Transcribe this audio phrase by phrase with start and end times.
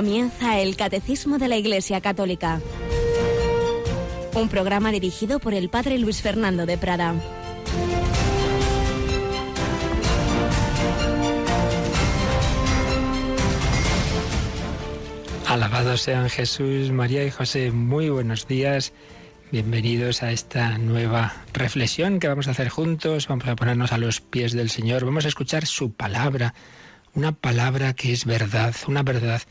[0.00, 2.62] Comienza el Catecismo de la Iglesia Católica.
[4.32, 7.14] Un programa dirigido por el Padre Luis Fernando de Prada.
[15.46, 17.70] Alabados sean Jesús, María y José.
[17.70, 18.94] Muy buenos días.
[19.52, 23.28] Bienvenidos a esta nueva reflexión que vamos a hacer juntos.
[23.28, 25.04] Vamos a ponernos a los pies del Señor.
[25.04, 26.54] Vamos a escuchar su palabra.
[27.12, 29.42] Una palabra que es verdad, una verdad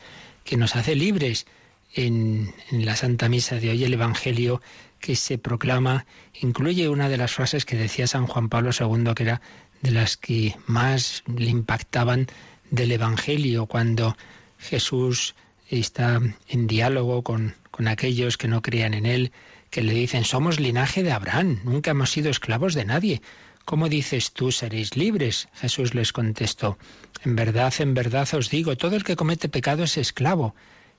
[0.50, 1.46] que nos hace libres.
[1.94, 4.60] En, la Santa Misa de hoy el Evangelio
[4.98, 6.06] que se proclama
[6.40, 9.40] incluye una de las frases que decía San Juan Pablo II, que era
[9.80, 12.26] de las que más le impactaban
[12.72, 14.16] del Evangelio, cuando
[14.58, 15.36] Jesús
[15.68, 19.32] está en diálogo con, con aquellos que no crean en Él,
[19.70, 23.22] que le dicen, somos linaje de Abraham, nunca hemos sido esclavos de nadie.
[23.70, 25.46] ¿Cómo dices tú seréis libres?
[25.54, 26.76] Jesús les contestó,
[27.22, 30.56] en verdad, en verdad os digo, todo el que comete pecado es esclavo.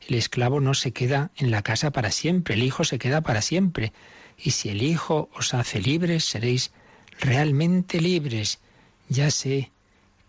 [0.08, 3.42] El esclavo no se queda en la casa para siempre, el Hijo se queda para
[3.42, 3.92] siempre.
[4.38, 6.72] Y si el Hijo os hace libres, seréis
[7.20, 8.60] realmente libres.
[9.10, 9.70] Ya sé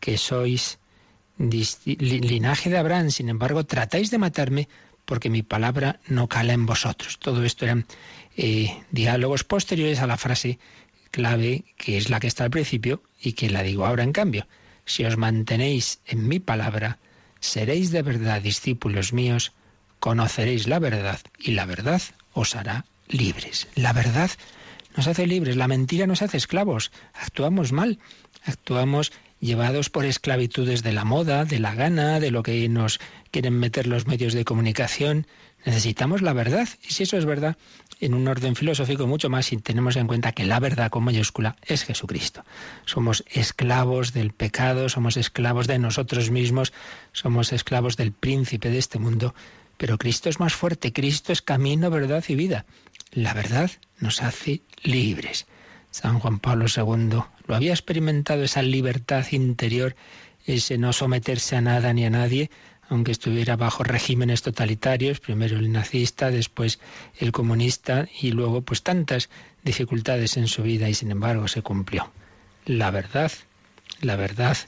[0.00, 0.80] que sois
[1.38, 4.68] linaje de Abraham, sin embargo, tratáis de matarme
[5.04, 7.20] porque mi palabra no cala en vosotros.
[7.20, 7.86] Todo esto eran
[8.36, 10.58] eh, diálogos posteriores a la frase
[11.12, 14.48] clave que es la que está al principio y que la digo ahora en cambio.
[14.84, 16.98] Si os mantenéis en mi palabra,
[17.38, 19.52] seréis de verdad discípulos míos,
[20.00, 22.02] conoceréis la verdad y la verdad
[22.32, 23.68] os hará libres.
[23.76, 24.30] La verdad
[24.96, 26.90] nos hace libres, la mentira nos hace esclavos.
[27.14, 28.00] Actuamos mal,
[28.44, 33.58] actuamos llevados por esclavitudes de la moda, de la gana, de lo que nos quieren
[33.58, 35.26] meter los medios de comunicación.
[35.64, 36.68] Necesitamos la verdad.
[36.86, 37.56] Y si eso es verdad,
[38.00, 41.56] en un orden filosófico mucho más si tenemos en cuenta que la verdad con mayúscula
[41.62, 42.44] es Jesucristo.
[42.84, 46.72] Somos esclavos del pecado, somos esclavos de nosotros mismos,
[47.12, 49.34] somos esclavos del príncipe de este mundo,
[49.76, 52.66] pero Cristo es más fuerte, Cristo es camino, verdad y vida.
[53.12, 53.70] La verdad
[54.00, 55.46] nos hace libres.
[55.90, 59.94] San Juan Pablo II lo había experimentado esa libertad interior,
[60.46, 62.50] ese no someterse a nada ni a nadie,
[62.92, 66.78] aunque estuviera bajo regímenes totalitarios, primero el nazista, después
[67.18, 69.30] el comunista y luego pues tantas
[69.64, 72.12] dificultades en su vida y sin embargo se cumplió.
[72.66, 73.32] La verdad,
[74.02, 74.58] la verdad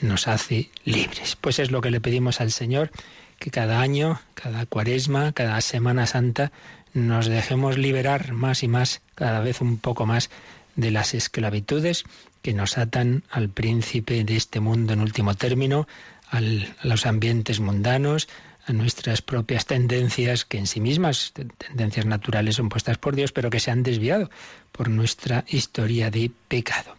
[0.00, 1.34] nos hace libres.
[1.34, 2.92] Pues es lo que le pedimos al Señor,
[3.40, 6.52] que cada año, cada cuaresma, cada Semana Santa,
[6.94, 10.30] nos dejemos liberar más y más, cada vez un poco más,
[10.76, 12.04] de las esclavitudes
[12.40, 15.88] que nos atan al príncipe de este mundo en último término,
[16.30, 16.40] a
[16.86, 18.28] los ambientes mundanos,
[18.66, 23.50] a nuestras propias tendencias, que en sí mismas, tendencias naturales son puestas por Dios, pero
[23.50, 24.30] que se han desviado
[24.72, 26.94] por nuestra historia de pecado.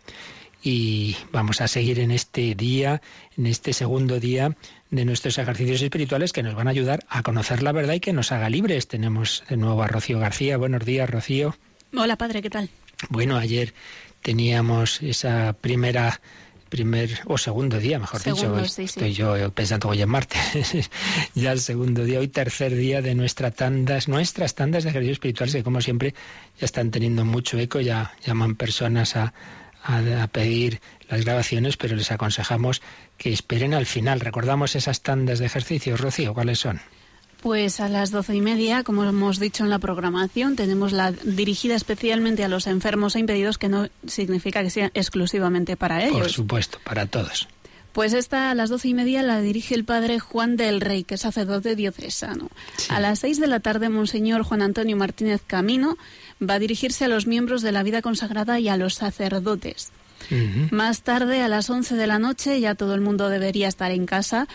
[0.62, 3.02] Y vamos a seguir en este día,
[3.38, 4.58] en este segundo día
[4.90, 8.14] de nuestros ejercicios espirituales que nos van a ayudar a conocer la verdad y que
[8.14, 8.88] nos haga libres.
[8.88, 10.58] Tenemos de nuevo a Rocío García.
[10.58, 11.56] Buenos días, Rocío.
[11.96, 12.70] Hola, padre, ¿qué tal?
[13.10, 13.74] Bueno, ayer
[14.22, 16.20] teníamos esa primera
[16.70, 18.58] primer o segundo día, mejor dicho.
[18.60, 20.90] Estoy yo pensando hoy en martes.
[21.36, 25.56] ya el segundo día, hoy tercer día de nuestras tandas, nuestras tandas de ejercicios espirituales
[25.56, 26.14] que como siempre
[26.60, 29.34] ya están teniendo mucho eco, ya llaman personas a,
[29.84, 32.82] a, pedir las grabaciones, pero les aconsejamos
[33.18, 34.20] que esperen al final.
[34.20, 36.82] Recordamos esas tandas de ejercicios, Rocío, ¿cuáles son?
[37.42, 41.76] Pues a las doce y media, como hemos dicho en la programación, tenemos la dirigida
[41.76, 46.20] especialmente a los enfermos e impedidos, que no significa que sea exclusivamente para ellos.
[46.20, 47.48] Por supuesto, para todos.
[47.94, 51.16] Pues esta a las doce y media la dirige el padre Juan del Rey, que
[51.16, 52.50] es sacerdote diocesano.
[52.90, 55.98] A las seis de la tarde, Monseñor Juan Antonio Martínez Camino
[56.42, 59.92] va a dirigirse a los miembros de la vida consagrada y a los sacerdotes.
[60.72, 64.06] Más tarde, a las once de la noche, ya todo el mundo debería estar en
[64.06, 64.48] casa,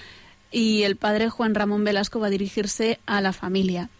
[0.55, 3.91] y el padre Juan Ramón Velasco va a dirigirse a la familia.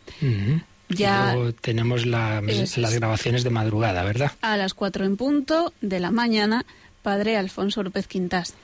[0.89, 4.33] Ya tenemos las grabaciones de madrugada, ¿verdad?
[4.41, 6.65] A las cuatro en punto de la mañana,
[7.03, 8.55] padre Alfonso López Quintas.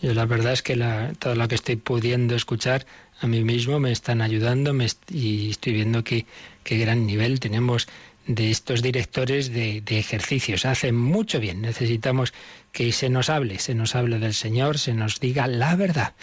[0.00, 2.86] Yo la verdad es que la, todo lo que estoy pudiendo escuchar
[3.20, 4.74] a mí mismo me están ayudando
[5.10, 6.26] y estoy viendo que
[6.64, 7.86] qué gran nivel tenemos
[8.26, 10.66] de estos directores de, de, ejercicios.
[10.66, 11.62] Hacen mucho bien.
[11.62, 12.34] Necesitamos
[12.72, 16.14] que se nos hable, se nos hable del Señor, se nos diga la verdad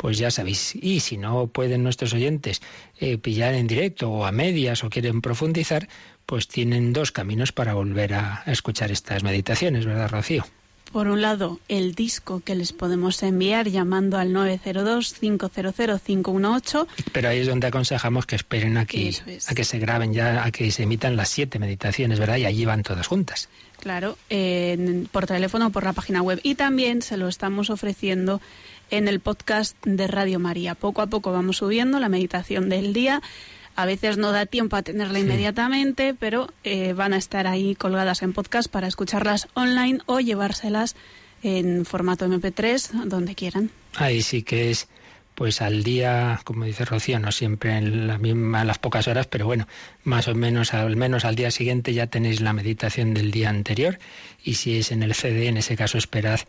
[0.00, 0.74] pues ya sabéis.
[0.80, 2.62] Y si no pueden nuestros oyentes
[2.98, 5.90] eh, pillar en directo o a medias o quieren profundizar,
[6.24, 10.46] pues tienen dos caminos para volver a, escuchar estas meditaciones, ¿verdad, Rocío?
[10.90, 16.86] Por un lado, el disco que les podemos enviar llamando al 902-500-518.
[17.12, 19.14] Pero ahí es donde aconsejamos que esperen a que,
[19.46, 22.38] a que se graben ya, a que se emitan las siete meditaciones, ¿verdad?
[22.38, 23.50] Y allí van todas juntas.
[23.78, 24.16] Claro,
[25.12, 26.40] por teléfono o por la página web.
[26.42, 28.40] Y también se lo estamos ofreciendo
[28.90, 30.74] en el podcast de Radio María.
[30.74, 33.22] Poco a poco vamos subiendo la meditación del día.
[33.76, 38.22] A veces no da tiempo a tenerla inmediatamente, pero eh, van a estar ahí colgadas
[38.22, 40.96] en podcast para escucharlas online o llevárselas
[41.42, 43.70] en formato MP3 donde quieran.
[43.96, 44.88] Ahí sí que es
[45.40, 49.46] pues al día, como dice Rocío, no siempre en la misma, las pocas horas, pero
[49.46, 49.66] bueno,
[50.04, 53.98] más o menos, al menos al día siguiente ya tenéis la meditación del día anterior
[54.44, 56.40] y si es en el CD, en ese caso esperad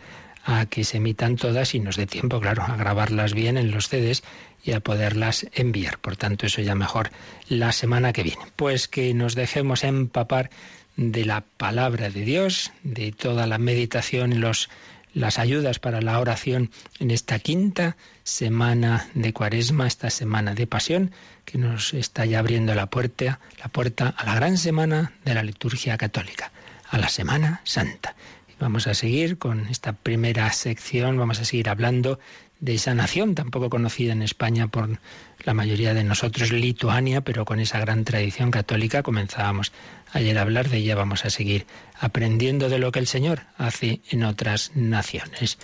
[0.43, 3.89] a que se emitan todas y nos dé tiempo, claro, a grabarlas bien en los
[3.89, 4.23] CDs
[4.63, 5.99] y a poderlas enviar.
[5.99, 7.11] Por tanto, eso ya mejor
[7.47, 8.41] la semana que viene.
[8.55, 10.49] Pues que nos dejemos empapar
[10.97, 14.69] de la palabra de Dios, de toda la meditación y los
[15.13, 21.11] las ayudas para la oración en esta quinta semana de Cuaresma, esta semana de Pasión,
[21.45, 25.43] que nos está ya abriendo la puerta, la puerta a la gran semana de la
[25.43, 26.51] liturgia católica,
[26.89, 28.15] a la Semana Santa.
[28.61, 32.19] Vamos a seguir con esta primera sección, vamos a seguir hablando
[32.59, 34.99] de esa nación tan poco conocida en España por
[35.43, 39.71] la mayoría de nosotros, Lituania, pero con esa gran tradición católica comenzábamos
[40.13, 41.65] ayer a hablar de ella, vamos a seguir
[41.99, 45.57] aprendiendo de lo que el Señor hace en otras naciones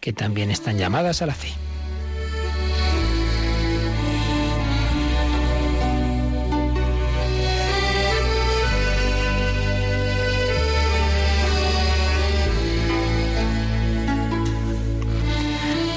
[0.00, 1.52] que también están llamadas a la fe.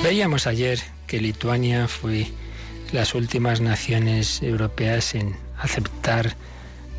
[0.04, 2.26] Veíamos ayer que Lituania fue
[2.92, 6.36] las últimas naciones europeas en aceptar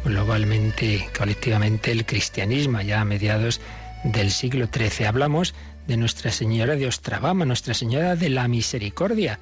[0.05, 3.61] globalmente, colectivamente, el cristianismo, ya a mediados
[4.05, 5.07] del siglo XIII.
[5.07, 5.53] Hablamos
[5.89, 9.41] de Nuestra Señora de Ostravama, Nuestra Señora de la Misericordia,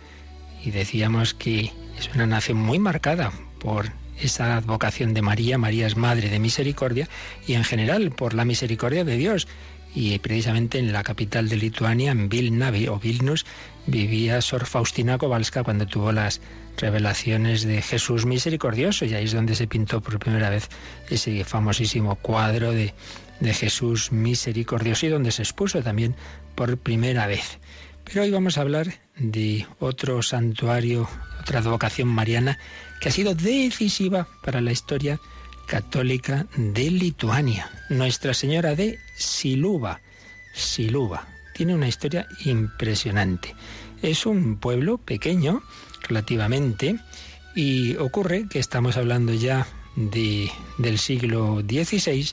[0.65, 5.97] y decíamos que es una nación muy marcada por esa advocación de María, María es
[5.97, 7.09] Madre de Misericordia,
[7.47, 9.49] y en general por la misericordia de Dios,
[9.95, 13.45] y precisamente en la capital de Lituania, en Vilna o Vilnus,
[13.87, 16.41] vivía Sor Faustina Kowalska cuando tuvo las
[16.77, 20.69] revelaciones de Jesús misericordioso y ahí es donde se pintó por primera vez
[21.09, 22.95] ese famosísimo cuadro de,
[23.41, 26.15] de Jesús misericordioso y donde se expuso también
[26.55, 27.59] por primera vez.
[28.05, 31.09] Pero hoy vamos a hablar de otro santuario,
[31.41, 32.59] otra advocación mariana
[33.01, 35.21] que ha sido decisiva para la historia
[35.67, 40.01] católica de Lituania, Nuestra Señora de Siluba.
[40.53, 41.29] Siluba.
[41.55, 43.55] Tiene una historia impresionante.
[44.03, 45.63] Es un pueblo pequeño,
[46.09, 46.97] relativamente,
[47.55, 49.67] y ocurre que estamos hablando ya
[49.97, 52.33] de, del siglo XVI,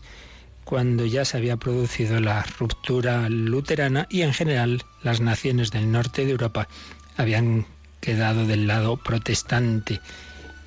[0.63, 6.25] cuando ya se había producido la ruptura luterana y en general las naciones del norte
[6.25, 6.67] de Europa
[7.15, 7.65] habían
[8.01, 10.01] quedado del lado protestante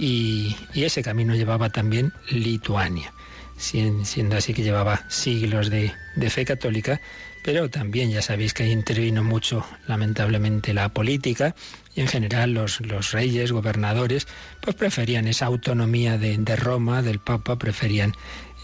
[0.01, 3.13] y, ese camino llevaba también Lituania,
[3.59, 5.93] siendo así que llevaba siglos de,
[6.31, 7.01] fe católica,
[7.45, 11.55] pero también ya sabéis que intervino mucho, lamentablemente, la política
[11.95, 12.81] y en general los,
[13.13, 14.27] reyes, gobernadores,
[14.63, 18.15] pues preferían esa autonomía de, Roma, del Papa, preferían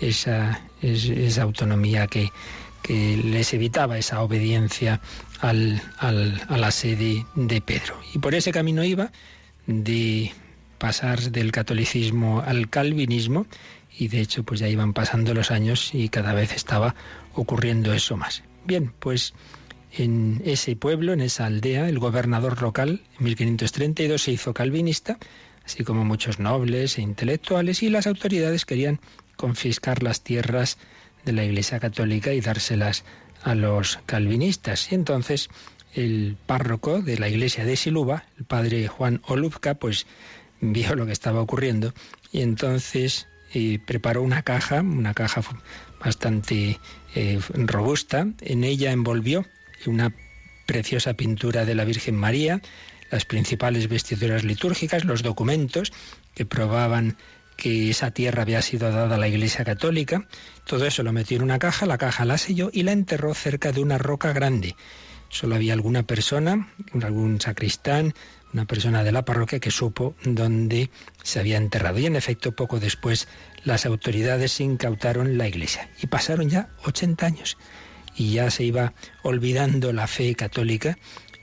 [0.00, 2.30] esa, esa autonomía que,
[2.82, 5.02] que les evitaba esa obediencia
[5.40, 8.00] al, al, a la sede de Pedro.
[8.14, 9.10] Y por ese camino iba
[9.66, 10.32] de
[10.78, 13.46] pasar del catolicismo al calvinismo
[13.98, 16.94] y de hecho pues ya iban pasando los años y cada vez estaba
[17.34, 18.42] ocurriendo eso más.
[18.64, 19.34] Bien, pues
[19.92, 25.18] en ese pueblo, en esa aldea, el gobernador local en 1532 se hizo calvinista,
[25.64, 29.00] así como muchos nobles e intelectuales y las autoridades querían
[29.36, 30.78] confiscar las tierras
[31.24, 33.04] de la Iglesia Católica y dárselas
[33.42, 34.90] a los calvinistas.
[34.92, 35.48] Y entonces
[35.94, 40.06] el párroco de la iglesia de Siluba, el padre Juan Olupka, pues
[40.60, 41.92] vio lo que estaba ocurriendo
[42.32, 45.42] y entonces eh, preparó una caja, una caja
[46.04, 46.78] bastante
[47.14, 48.26] eh, robusta.
[48.40, 49.46] En ella envolvió
[49.86, 50.12] una
[50.66, 52.60] preciosa pintura de la Virgen María,
[53.10, 55.92] las principales vestiduras litúrgicas, los documentos
[56.34, 57.16] que probaban
[57.56, 60.26] que esa tierra había sido dada a la Iglesia Católica.
[60.66, 63.72] Todo eso lo metió en una caja, la caja la selló y la enterró cerca
[63.72, 64.76] de una roca grande.
[65.28, 66.68] Solo había alguna persona,
[67.02, 68.14] algún sacristán,
[68.52, 70.90] una persona de la parroquia que supo dónde
[71.22, 71.98] se había enterrado.
[71.98, 73.28] Y en efecto, poco después,
[73.64, 75.90] las autoridades incautaron la iglesia.
[76.02, 77.58] Y pasaron ya 80 años.
[78.16, 80.96] Y ya se iba olvidando la fe católica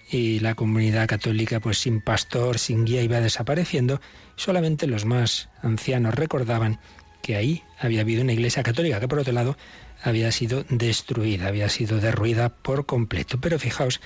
[0.10, 4.02] y la comunidad católica, pues sin pastor, sin guía, iba desapareciendo.
[4.36, 6.80] Solamente los más ancianos recordaban
[7.22, 9.58] que ahí había habido una iglesia católica que, por otro lado,
[10.04, 13.40] había sido destruida, había sido derruida por completo.
[13.40, 14.02] Pero fijaos,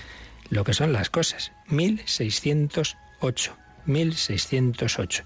[0.50, 1.52] lo que son las cosas.
[1.68, 3.56] 1608.
[3.86, 5.24] 1608.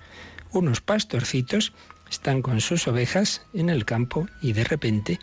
[0.53, 1.73] Unos pastorcitos
[2.11, 5.19] están con sus ovejas en el campo y de repente,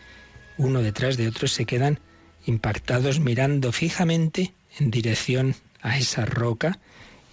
[0.58, 2.00] uno detrás de otro, se quedan
[2.46, 6.80] impactados mirando fijamente en dirección a esa roca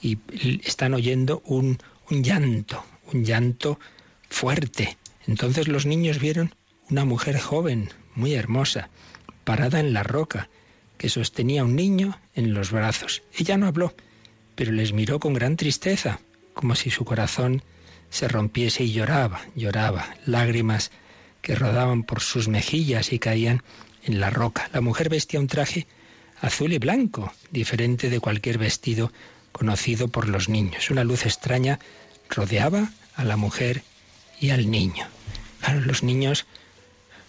[0.03, 0.19] y
[0.65, 1.79] están oyendo un,
[2.11, 3.81] un llanto, un llanto
[4.29, 4.97] fuerte.
[5.27, 6.55] Entonces los niños vieron
[6.91, 8.91] una mujer joven, muy hermosa,
[9.45, 10.49] parada en la roca,
[10.99, 13.23] que sostenía un niño en los brazos.
[13.37, 13.95] Ella no habló,
[14.55, 16.21] pero les miró con gran tristeza,
[16.55, 17.63] como si su corazón
[18.11, 20.91] se rompiese y lloraba, lloraba, lágrimas
[21.43, 23.63] que rodaban por sus mejillas y caían
[24.05, 24.71] en la roca.
[24.73, 25.87] La mujer vestía un traje
[26.41, 29.13] azul y blanco, diferente de cualquier vestido
[29.53, 30.91] conocido por los niños.
[30.91, 31.79] Una luz extraña
[32.29, 33.83] rodeaba a la mujer
[34.41, 35.07] y al niño.
[35.61, 36.47] Claro, los niños,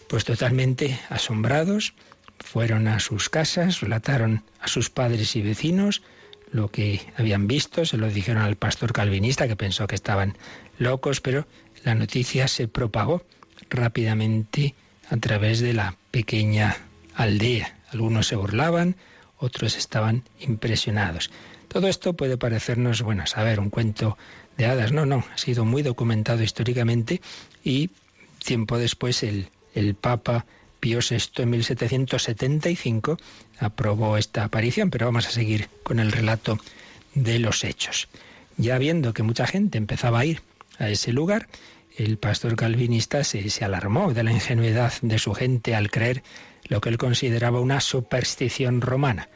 [0.08, 1.94] pues totalmente asombrados,
[2.40, 6.02] fueron a sus casas, relataron a sus padres y vecinos
[6.52, 10.38] lo que habían visto, se lo dijeron al pastor calvinista que pensó que estaban
[10.78, 11.46] locos, pero
[11.84, 13.24] la noticia se propagó
[13.70, 14.76] rápidamente
[15.10, 16.78] a través de la pequeña
[17.16, 17.78] aldea.
[17.92, 18.96] Algunos se burlaban,
[19.38, 21.32] otros estaban impresionados.
[21.68, 24.18] Todo esto puede parecernos, bueno, saber un cuento
[24.58, 24.92] de hadas.
[24.92, 27.22] No, no, ha sido muy documentado históricamente
[27.64, 27.90] y
[28.44, 30.46] tiempo después el, el Papa
[30.80, 33.18] Pío VI en 1775
[33.60, 36.60] aprobó esta aparición, pero vamos a seguir con el relato
[37.14, 38.08] de los hechos.
[38.58, 40.42] Ya viendo que mucha gente empezaba a ir
[40.80, 41.48] a ese lugar,
[41.96, 46.24] el pastor calvinista se, se alarmó de la ingenuidad de su gente al creer
[46.68, 49.30] lo que él consideraba una superstición romana,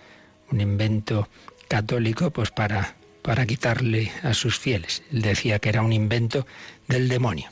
[0.51, 1.27] un invento
[1.67, 5.03] católico pues para, para quitarle a sus fieles.
[5.12, 6.45] Él decía que era un invento
[6.88, 7.50] del demonio.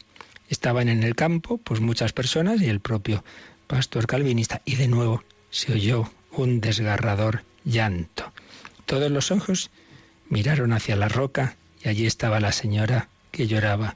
[0.50, 3.24] Estaban en el campo pues muchas personas y el propio
[3.70, 8.34] pastor calvinista y de nuevo se oyó un desgarrador llanto.
[8.88, 9.70] Todos los ojos
[10.28, 13.96] miraron hacia la roca y allí estaba la señora que lloraba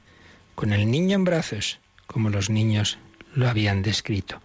[0.54, 2.98] con el niño en brazos, como los niños
[3.34, 4.40] lo habían descrito.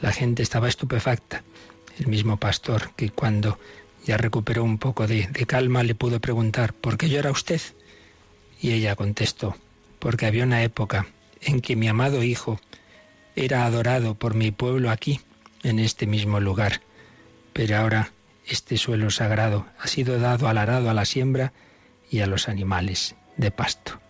[0.00, 1.44] La gente estaba estupefacta.
[2.00, 3.56] El mismo pastor que cuando
[4.04, 7.60] ya recuperó un poco de, calma le pudo preguntar, ¿por qué llora usted?
[8.60, 9.56] Y ella contestó,
[10.00, 11.06] porque había una época
[11.40, 12.60] en que mi amado hijo
[13.36, 15.20] era adorado por mi pueblo aquí,
[15.62, 16.80] en este mismo lugar,
[17.52, 18.12] pero ahora
[18.46, 21.52] este suelo sagrado ha sido dado al arado, a la siembra
[22.10, 24.00] y a los animales de pasto.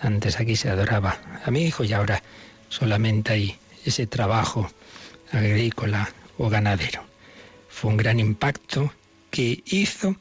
[0.00, 2.22] Antes aquí se adoraba a mi hijo y ahora
[2.68, 4.70] solamente hay ese trabajo
[5.32, 7.04] agrícola o ganadero.
[7.68, 8.92] Fue un gran impacto
[9.30, 10.16] que hizo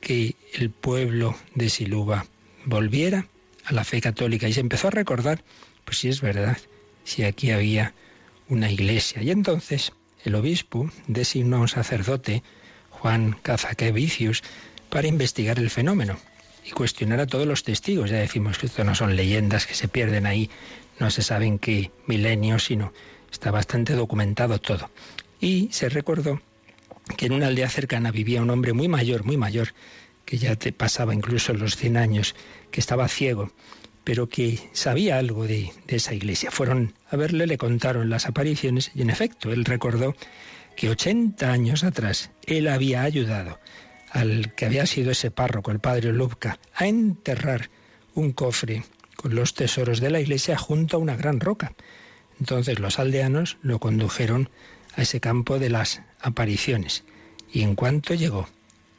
[0.00, 2.26] que el pueblo de Siluba
[2.64, 3.26] volviera
[3.64, 5.42] a la fe católica y se empezó a recordar,
[5.84, 6.58] pues sí es verdad,
[7.04, 7.94] si aquí había
[8.48, 9.22] una iglesia.
[9.22, 9.92] Y entonces
[10.24, 12.42] el obispo designó a un sacerdote,
[12.90, 14.42] Juan Cazaquevicius,
[14.88, 16.18] para investigar el fenómeno
[16.64, 18.10] y cuestionar a todos los testigos.
[18.10, 20.50] Ya decimos que esto no son leyendas que se pierden ahí,
[21.00, 22.92] no se sabe en qué milenio, sino
[23.30, 24.90] está bastante documentado todo.
[25.40, 26.40] Y se recordó
[27.16, 29.74] que en una aldea cercana vivía un hombre muy mayor, muy mayor,
[30.24, 32.36] que ya te pasaba incluso los 100 años,
[32.70, 33.50] que estaba ciego,
[34.04, 36.50] pero que sabía algo de, esa iglesia.
[36.50, 40.14] Fueron a verle, le contaron las apariciones y en efecto él recordó
[40.76, 43.58] que 80 años atrás él había ayudado
[44.10, 47.70] al que había sido ese párroco, el padre Lubka, a enterrar
[48.14, 48.84] un cofre
[49.16, 51.72] con los tesoros de la iglesia junto a una gran roca.
[52.38, 54.50] Entonces los aldeanos lo condujeron
[54.96, 57.04] a ese campo de las apariciones
[57.52, 58.48] y en cuanto llegó,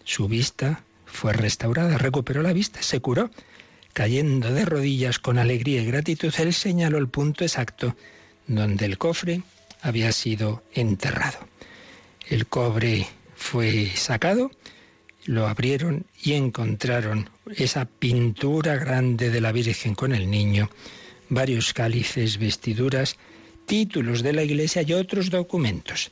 [0.03, 3.29] su vista fue restaurada, recuperó la vista, se curó.
[3.93, 7.95] Cayendo de rodillas con alegría y gratitud, él señaló el punto exacto
[8.47, 9.43] donde el cofre
[9.81, 11.37] había sido enterrado.
[12.27, 14.51] El cobre fue sacado
[15.25, 20.69] lo abrieron y encontraron esa pintura grande de la Virgen con el niño,
[21.29, 23.15] varios cálices, vestiduras,
[23.65, 26.11] títulos de la Iglesia y otros documentos.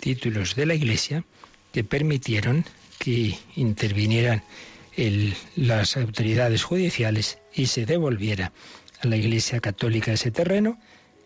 [0.00, 1.24] Títulos de la Iglesia
[1.72, 2.64] que permitieron
[2.98, 4.42] que intervinieran
[5.54, 8.52] las autoridades judiciales y se devolviera
[9.00, 10.78] a la Iglesia Católica ese terreno,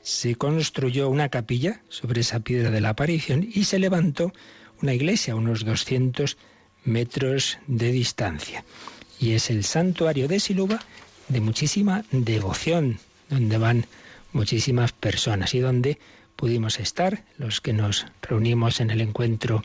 [0.02, 4.33] se construyó una capilla sobre esa piedra de la aparición y se levantó
[4.83, 6.37] una iglesia, unos 200
[6.85, 8.64] metros de distancia.
[9.21, 10.81] Y es el santuario de Siluba
[11.29, 12.99] de muchísima devoción,
[13.31, 13.87] donde van
[14.33, 15.99] muchísimas personas y donde
[16.37, 19.62] pudimos estar, los que nos reunimos en el encuentro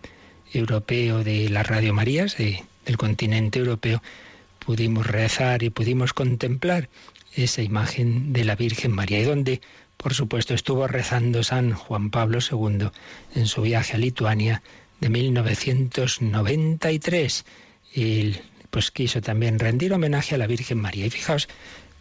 [0.53, 2.39] europeo de las Radio Marías
[2.87, 4.01] del continente europeo,
[4.65, 6.89] pudimos rezar y pudimos contemplar
[7.33, 9.61] esa imagen de la Virgen María y donde,
[9.97, 12.89] por supuesto, estuvo rezando San Juan Pablo II
[13.35, 14.63] en su viaje a Lituania
[15.01, 17.45] de 1993.
[17.93, 18.37] Y
[18.71, 21.05] pues quiso también rendir homenaje a la Virgen María.
[21.05, 21.47] Y fijaos,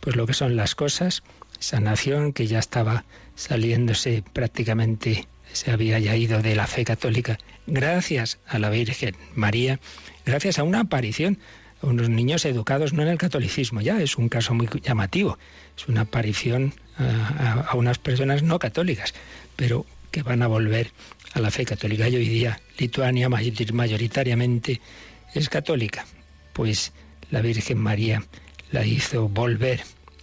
[0.01, 1.23] pues lo que son las cosas,
[1.61, 7.39] esa nación que ya estaba saliéndose prácticamente, se había ya ido de la fe católica
[7.67, 9.81] gracias a la Virgen María,
[10.27, 11.39] gracias a una aparición,
[11.81, 15.39] unos niños educados no en el catolicismo, ya es un caso muy llamativo,
[15.77, 19.15] es una aparición a, unas personas no católicas,
[19.55, 20.91] pero que van a volver
[21.35, 22.09] a la fe católica.
[22.09, 24.81] Y hoy día Lituania mayoritariamente
[25.35, 26.07] es católica,
[26.53, 26.93] pues
[27.31, 28.23] la Virgen María
[28.73, 29.83] la hizo volver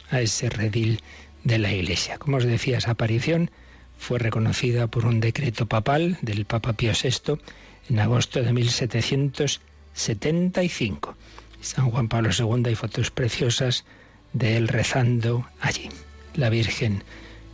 [0.10, 1.00] a ese redil
[1.44, 2.18] de la Iglesia.
[2.18, 3.52] Como os decía, esa aparición
[3.98, 7.40] fue reconocida por un decreto papal del Papa Pío VI
[7.90, 8.52] en agosto de
[9.94, 11.16] 1775.
[11.62, 13.86] San Juan Pablo II hay fotos preciosas
[14.34, 15.90] de él rezando allí.
[16.36, 17.04] La Virgen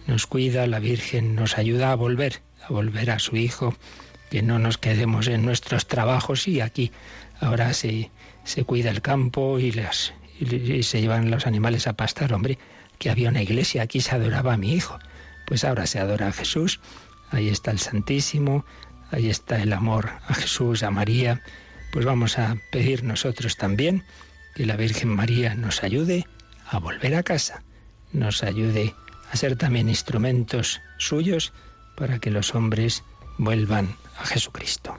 [0.08, 3.75] nos cuida, la Virgen nos ayuda a volver, a volver a su Hijo,
[4.31, 6.91] que no nos quedemos en nuestros trabajos y aquí
[7.39, 8.10] ahora se,
[8.43, 12.34] se cuida el campo y, las, y se llevan los animales a pastar.
[12.34, 12.58] Hombre,
[12.98, 14.98] que había una iglesia, aquí se adoraba a mi Hijo.
[15.46, 16.79] Pues ahora se adora a Jesús,
[17.31, 18.65] ahí está el Santísimo,
[19.12, 21.41] ahí está el amor a Jesús, a María.
[21.91, 24.03] Pues vamos a pedir nosotros también
[24.55, 26.25] que la Virgen María nos ayude
[26.65, 27.63] a volver a casa,
[28.12, 28.93] nos ayude
[29.31, 31.53] a ser también instrumentos suyos
[31.96, 33.03] para que los hombres
[33.38, 34.98] vuelvan a Jesucristo.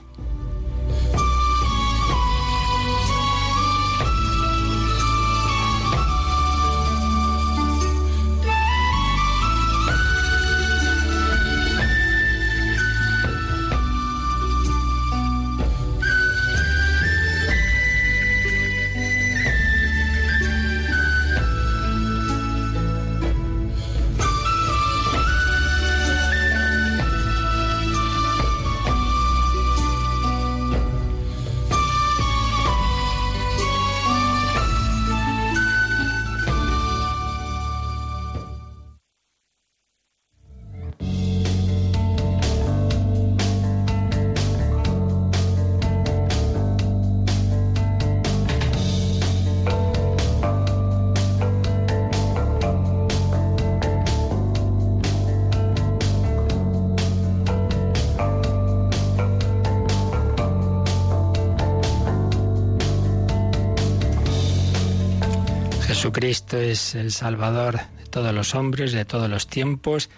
[66.53, 70.09] Es el Salvador de todos los hombres, de todos los tiempos,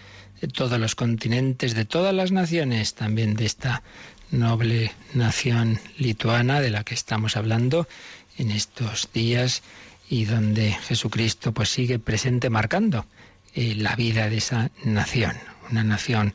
[0.42, 3.84] de todos los continentes, de todas las naciones, también de esta
[4.32, 7.88] noble nación lituana de la que estamos hablando
[8.40, 9.62] en estos días
[10.10, 13.06] y donde Jesucristo pues sigue presente marcando
[13.54, 15.34] eh, la vida de esa nación,
[15.70, 16.34] una nación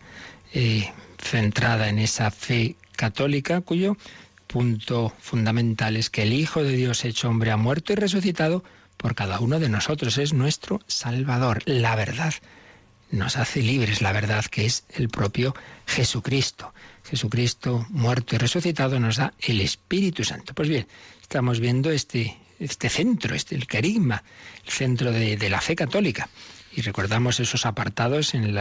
[0.54, 3.96] eh, centrada en esa fe católica cuyo
[4.46, 8.62] punto fundamental es que el Hijo de Dios hecho hombre ha muerto y resucitado
[8.98, 10.18] por cada uno de nosotros.
[10.18, 11.62] Es nuestro Salvador.
[11.64, 12.34] La verdad
[13.10, 15.54] nos hace libres, la verdad que es el propio
[15.86, 16.74] Jesucristo.
[17.04, 20.52] Jesucristo muerto y resucitado nos da el Espíritu Santo.
[20.52, 20.86] Pues bien,
[21.22, 24.22] estamos viendo este, este centro, este, el querigma,
[24.66, 26.28] el centro de, de la fe católica.
[26.78, 28.54] Y recordamos esos apartados en,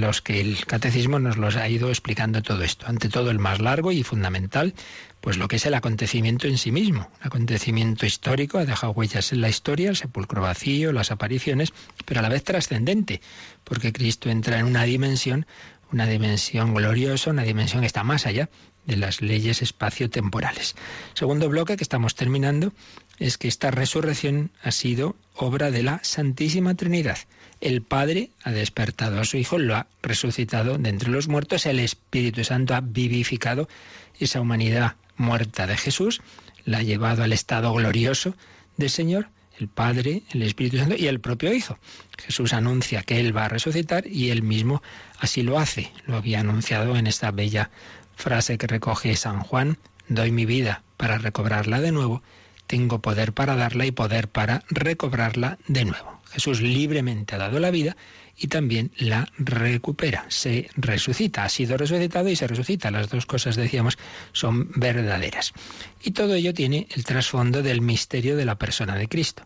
[0.00, 2.86] los que el catecismo nos los ha ido explicando todo esto.
[2.86, 4.72] Ante todo, el más largo y fundamental,
[5.20, 7.10] pues lo que es el acontecimiento en sí mismo.
[7.20, 11.72] Un acontecimiento histórico, ha dejado huellas en la historia, el sepulcro vacío, las apariciones,
[12.04, 13.20] pero a la vez trascendente,
[13.64, 15.44] porque Cristo entra en una dimensión,
[15.90, 18.48] una dimensión gloriosa, una dimensión que está más allá
[18.86, 20.76] de las leyes espacio-temporales.
[21.14, 22.72] Segundo bloque que estamos terminando
[23.18, 27.18] es que esta resurrección ha sido obra de la Santísima Trinidad.
[27.66, 31.80] El Padre ha despertado a su Hijo, lo ha resucitado de entre los muertos, el
[31.80, 33.68] Espíritu Santo ha vivificado
[34.20, 36.20] esa humanidad muerta de Jesús,
[36.64, 38.36] la ha llevado al estado glorioso
[38.76, 41.76] del Señor, el Padre, el Espíritu Santo y el propio Hijo.
[42.16, 44.80] Jesús anuncia que Él va a resucitar y Él mismo
[45.18, 45.90] así lo hace.
[46.06, 47.70] Lo había anunciado en esta bella
[48.14, 49.76] frase que recoge San Juan,
[50.06, 52.22] doy mi vida para recobrarla de nuevo,
[52.68, 56.15] tengo poder para darla y poder para recobrarla de nuevo.
[56.36, 57.96] Jesús libremente ha dado la vida
[58.36, 62.90] y también la recupera, se resucita, ha sido resucitado y se resucita.
[62.90, 63.96] Las dos cosas, decíamos,
[64.32, 65.54] son verdaderas.
[66.02, 69.44] Y todo ello tiene el trasfondo del misterio de la persona de Cristo.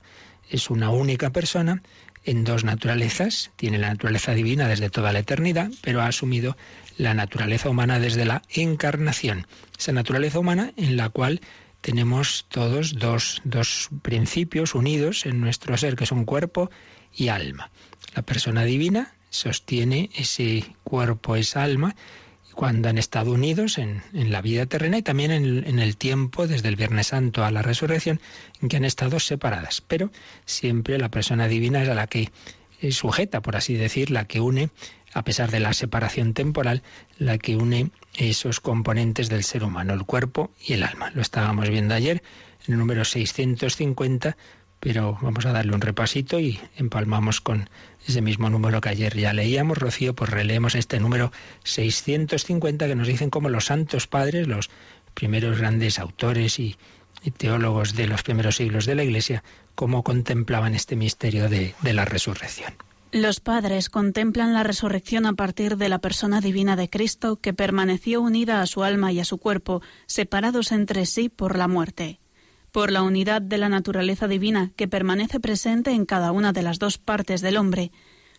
[0.48, 1.80] Es una única persona
[2.24, 6.56] en dos naturalezas, tiene la naturaleza divina desde toda la eternidad, pero ha asumido
[6.98, 9.46] la naturaleza humana desde la encarnación.
[9.78, 11.40] Esa naturaleza humana en la cual
[11.80, 16.70] tenemos todos dos, dos principios unidos en nuestro ser, que son cuerpo
[17.14, 17.70] y alma.
[18.14, 21.94] La persona divina sostiene ese cuerpo, esa alma,
[22.54, 26.68] cuando han estado unidos en, la vida terrena y también en, en, el tiempo, desde
[26.68, 28.20] el Viernes Santo a la resurrección,
[28.60, 29.80] en que han estado separadas.
[29.80, 30.10] Pero
[30.44, 32.30] siempre la persona divina es a la que
[32.90, 34.70] sujeta, por así decir, la que une,
[35.12, 36.82] a pesar de la separación temporal,
[37.18, 37.90] la que une
[38.28, 41.10] esos componentes del ser humano, el cuerpo y el alma.
[41.14, 42.22] Lo estábamos viendo ayer
[42.66, 44.36] en el número 650,
[44.78, 47.70] pero vamos a darle un repasito y empalmamos con
[48.06, 49.78] ese mismo número que ayer ya leíamos.
[49.78, 51.32] Rocío, pues releemos este número
[51.64, 54.70] 650 que nos dicen como los santos padres, los
[55.14, 56.76] primeros grandes autores y,
[57.36, 62.06] teólogos de los primeros siglos de la Iglesia, cómo contemplaban este misterio de, de la
[62.06, 62.72] resurrección.
[63.12, 68.20] Los padres contemplan la resurrección a partir de la persona divina de Cristo que permaneció
[68.20, 72.20] unida a su alma y a su cuerpo, separados entre sí por la muerte
[72.70, 76.78] por la unidad de la naturaleza divina que permanece presente en cada una de las
[76.78, 77.90] dos partes del hombre.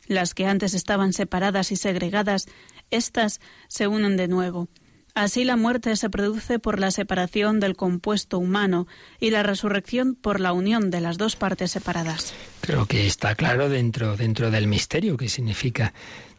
[0.07, 2.47] Las que antes estaban separadas y segregadas,
[2.89, 4.67] éstas se unen de nuevo.
[5.13, 8.87] Así la muerte se produce por la separación del compuesto humano
[9.19, 12.33] y la resurrección por la unión de las dos partes separadas.
[12.61, 15.93] Creo que está claro dentro, dentro del misterio que significa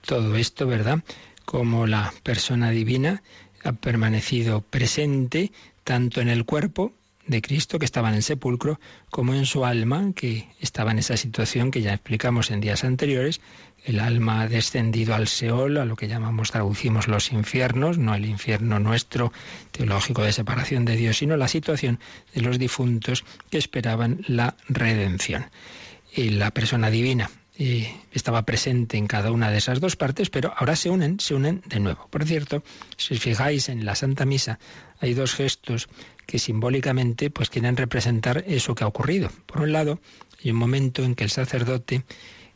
[0.07, 1.01] todo esto, ¿verdad?
[1.45, 3.23] Como la persona divina
[3.65, 5.53] ha permanecido presente
[5.85, 6.93] tanto en el cuerpo
[7.27, 8.81] de Cristo que estaba en el sepulcro,
[9.11, 13.41] como en su alma, que estaba en esa situación que ya explicamos en días anteriores.
[13.85, 18.27] El alma ha descendido al Seol, a lo que llamamos, traducimos los infiernos, no el
[18.27, 19.33] infierno nuestro
[19.71, 21.99] teológico de separación de Dios, sino la situación
[22.35, 25.47] de los difuntos que esperaban la redención.
[26.15, 30.55] Y la persona divina eh, estaba presente en cada una de esas dos partes, pero
[30.57, 32.09] ahora se unen, se unen de nuevo.
[32.11, 32.63] Por cierto,
[32.97, 34.59] si os fijáis en la Santa Misa,
[35.01, 35.89] hay dos gestos
[36.27, 39.31] que simbólicamente pues quieren representar eso que ha ocurrido.
[39.47, 40.01] Por un lado,
[40.43, 42.05] hay un momento en que el sacerdote,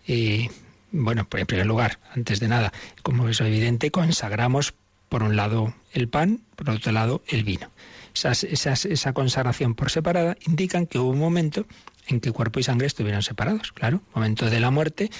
[0.06, 0.48] eh,
[0.92, 4.74] bueno, pues en primer lugar, antes de nada, como es evidente, consagramos
[5.08, 7.70] por un lado el pan, por otro lado el vino.
[8.14, 11.66] esa consagración por separada indican que hubo un momento
[12.06, 13.72] en que cuerpo y sangre estuvieron separados.
[13.72, 15.10] Claro, momento de la muerte,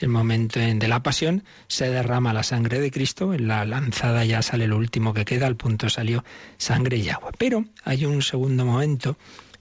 [0.00, 4.42] el momento de la pasión, se derrama la sangre de Cristo, en la lanzada ya
[4.42, 6.24] sale lo último que queda, al punto salió
[6.58, 7.32] sangre y agua.
[7.36, 9.16] Pero hay un segundo momento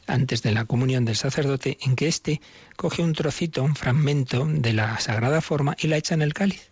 [0.08, 2.42] antes de la comunión del sacerdote en que éste
[2.76, 6.72] coge un trocito, un fragmento de la sagrada forma y la echa en el cáliz.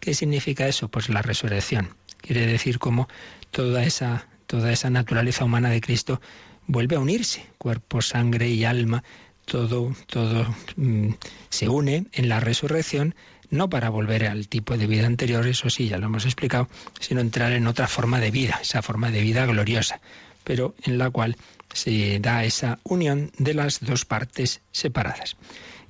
[0.00, 0.88] ¿Qué significa eso?
[0.88, 1.96] Pues la resurrección.
[2.20, 3.08] Quiere decir cómo
[3.50, 6.20] toda esa, toda esa naturaleza humana de Cristo
[6.66, 9.04] vuelve a unirse, cuerpo, sangre y alma,
[9.44, 11.10] todo, todo mm,
[11.50, 13.14] se une en la resurrección,
[13.50, 16.68] no para volver al tipo de vida anterior, eso sí, ya lo hemos explicado,
[17.00, 20.00] sino entrar en otra forma de vida, esa forma de vida gloriosa,
[20.42, 21.36] pero en la cual
[21.72, 25.36] se da esa unión de las dos partes separadas.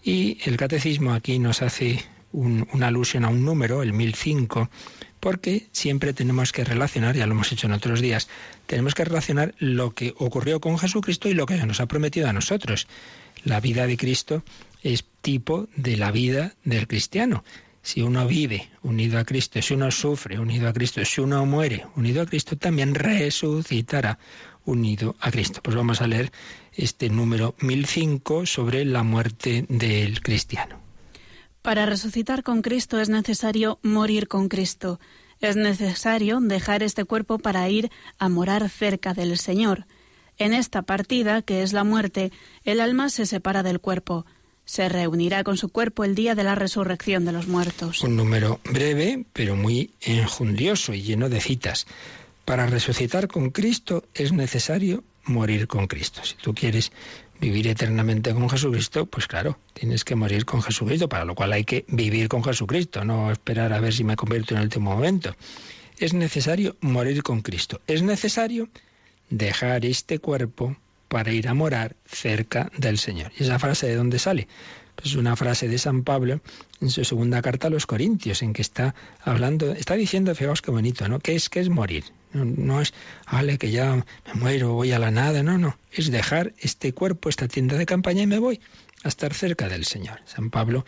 [0.02, 4.68] Y el catecismo aquí nos hace una alusión a un número, el 1005,
[5.20, 8.28] porque siempre tenemos que relacionar, ya lo hemos hecho en otros días,
[8.66, 12.32] tenemos que relacionar lo que ocurrió con Jesucristo y lo que nos ha prometido a
[12.32, 12.88] nosotros.
[13.44, 14.42] La vida de Cristo
[14.82, 17.44] es tipo de la vida del cristiano.
[17.82, 21.86] Si uno vive unido a Cristo, si uno sufre unido a Cristo, si uno muere
[21.96, 24.18] unido a Cristo, también resucitará
[24.64, 25.60] unido a Cristo.
[25.62, 26.32] Pues vamos a leer
[26.72, 30.80] este número 1005 sobre la muerte del cristiano.
[31.60, 34.98] Para resucitar con Cristo es necesario morir con Cristo.
[35.40, 39.86] Es necesario dejar este cuerpo para ir a morar cerca del Señor.
[40.38, 42.32] En esta partida, que es la muerte,
[42.64, 44.26] el alma se separa del cuerpo.
[44.64, 48.02] Se reunirá con su cuerpo el día de la resurrección de los muertos.
[48.02, 51.86] Un número breve, pero muy enjundioso y lleno de citas.
[52.44, 56.22] Para resucitar con Cristo es necesario morir con Cristo.
[56.24, 56.92] Si tú quieres
[57.40, 61.64] vivir eternamente con Jesucristo, pues claro, tienes que morir con Jesucristo, para lo cual hay
[61.64, 65.36] que vivir con Jesucristo, no esperar a ver si me convierto en el último momento.
[65.98, 67.80] Es necesario morir con Cristo.
[67.86, 68.68] Es necesario
[69.30, 70.76] dejar este cuerpo
[71.08, 73.32] para ir a morar cerca del Señor.
[73.38, 74.48] ¿Y esa frase de dónde sale?
[74.96, 76.40] Pues es una frase de San Pablo
[76.80, 80.70] en su segunda carta a los Corintios, en que está hablando, está diciendo, fijaos qué
[80.70, 81.18] bonito, ¿no?
[81.18, 82.04] ¿Qué es, qué es morir?
[82.32, 82.94] No, no es,
[83.30, 85.78] vale, que ya me muero, voy a la nada, no, no.
[85.92, 88.60] Es dejar este cuerpo, esta tienda de campaña y me voy
[89.02, 90.20] a estar cerca del Señor.
[90.26, 90.84] San Pablo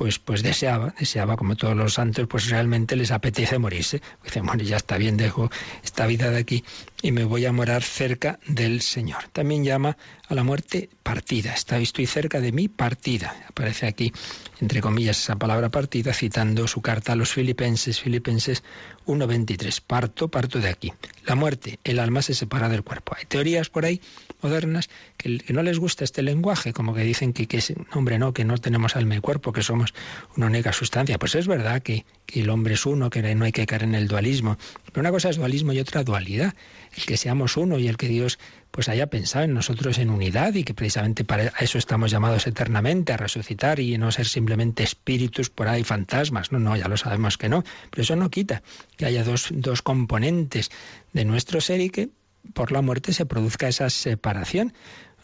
[0.00, 4.00] pues, pues deseaba, deseaba como todos los santos, pues realmente les apetece morirse.
[4.24, 5.50] Dice, bueno, ya está bien, dejo
[5.84, 6.64] esta vida de aquí
[7.02, 9.28] y me voy a morar cerca del Señor.
[9.32, 9.96] También llama
[10.28, 11.54] a la muerte partida.
[11.54, 13.34] estoy cerca de mi partida.
[13.48, 14.12] Aparece aquí,
[14.60, 18.62] entre comillas, esa palabra partida, citando su carta a los filipenses, Filipenses
[19.06, 19.80] 1.23.
[19.86, 20.92] Parto, parto de aquí.
[21.24, 23.14] La muerte, el alma se separa del cuerpo.
[23.18, 24.00] Hay teorías por ahí
[24.42, 28.44] modernas que, no les gusta este lenguaje, como que dicen que, es, hombre, no, que
[28.44, 29.94] no tenemos alma y cuerpo, que somos
[30.36, 31.18] una única sustancia.
[31.18, 34.06] Pues es verdad que el hombre es uno, que no hay que caer en el
[34.06, 34.58] dualismo.
[34.92, 36.54] Pero una cosa es dualismo y otra dualidad.
[36.96, 38.38] El que seamos uno y el que Dios
[38.70, 43.12] pues haya pensado en nosotros en unidad y que precisamente para eso estamos llamados eternamente
[43.12, 46.52] a resucitar y no ser simplemente espíritus por ahí, fantasmas.
[46.52, 47.64] No, no, ya lo sabemos que no.
[47.90, 48.62] Pero eso no quita
[48.96, 50.70] que haya dos, dos componentes
[51.12, 52.10] de nuestro ser y que
[52.54, 54.72] por la muerte se produzca esa separación,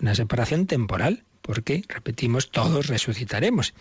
[0.01, 3.75] una separación temporal, porque, repetimos, todos resucitaremos.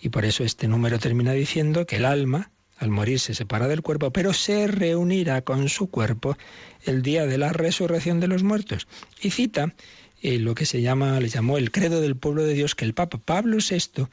[0.00, 3.82] Y por eso este número termina diciendo que el alma, al morir se separa del
[3.82, 6.36] cuerpo, pero se reunirá con su cuerpo
[6.84, 8.88] el día de la resurrección de los muertos.
[9.20, 9.74] Y cita
[10.22, 12.94] eh, lo que se llama, le llamó el credo del pueblo de Dios que el
[12.94, 14.06] Papa Pablo VI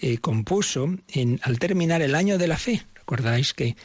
[0.00, 2.84] eh, compuso en, al terminar el año de la fe.
[2.94, 3.76] Recordáis que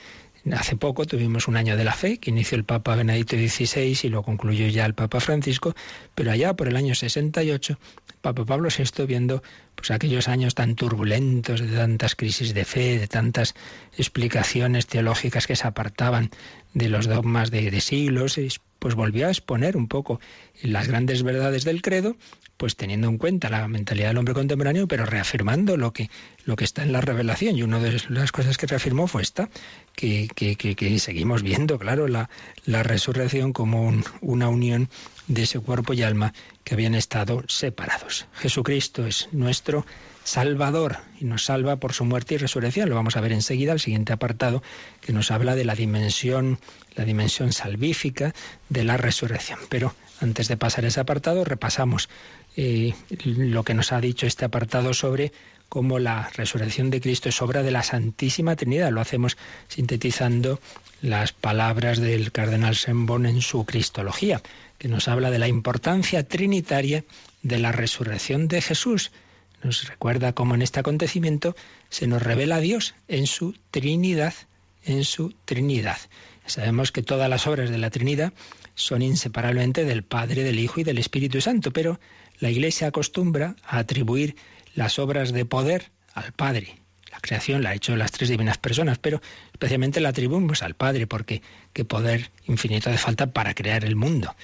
[0.51, 4.09] Hace poco tuvimos un año de la fe que inició el Papa Benedicto XVI y
[4.09, 5.75] lo concluyó ya el Papa Francisco,
[6.15, 7.77] pero allá por el año 68
[8.21, 9.43] Papa Pablo VI viendo
[9.75, 13.55] pues aquellos años tan turbulentos de tantas crisis de fe, de tantas
[13.97, 16.29] explicaciones teológicas que se apartaban
[16.73, 18.39] de los dogmas de, de siglos,
[18.79, 20.19] pues volvió a exponer un poco
[20.61, 22.15] las grandes verdades del credo,
[22.59, 26.09] pues teniendo en cuenta la mentalidad del hombre contemporáneo, pero reafirmando lo que,
[26.43, 27.55] lo que está en la revelación.
[27.55, 29.49] Y una de las cosas que reafirmó fue esta,
[29.95, 32.29] que, que, seguimos viendo, claro, la,
[32.65, 34.89] la resurrección como una unión
[35.27, 36.33] de ese cuerpo y alma
[36.65, 38.27] que habían estado separados.
[38.33, 39.85] Jesucristo es nuestro
[40.25, 42.89] Salvador y nos salva por su muerte y resurrección.
[42.89, 44.61] Lo vamos a ver enseguida, el siguiente apartado,
[44.99, 46.59] que nos habla de la dimensión,
[46.95, 48.33] la dimensión salvífica
[48.67, 49.59] de la resurrección.
[49.69, 52.09] Pero antes de pasar ese apartado, repasamos
[52.55, 55.31] eh, lo que nos ha dicho este apartado sobre
[55.69, 58.91] cómo la resurrección de Cristo es obra de la Santísima Trinidad.
[58.91, 60.59] Lo hacemos sintetizando
[61.01, 64.41] las palabras del cardenal Sembon en su Cristología
[64.79, 67.03] que nos habla de la importancia trinitaria
[67.43, 69.11] de la resurrección de Jesús.
[69.61, 71.55] Nos recuerda cómo en este acontecimiento
[71.89, 74.33] se nos revela a Dios en su Trinidad,
[74.85, 75.97] en su Trinidad.
[76.45, 78.33] Sabemos que todas las obras de la Trinidad
[78.73, 81.99] son inseparablemente del Padre, del Hijo y del Espíritu Santo, pero
[82.39, 84.35] la Iglesia acostumbra a atribuir
[84.75, 86.77] las obras de poder al Padre.
[87.11, 89.21] La creación la ha hecho las tres divinas personas, pero
[89.51, 91.41] especialmente la atribuimos al Padre, porque
[91.73, 94.35] qué poder infinito hace falta para crear el mundo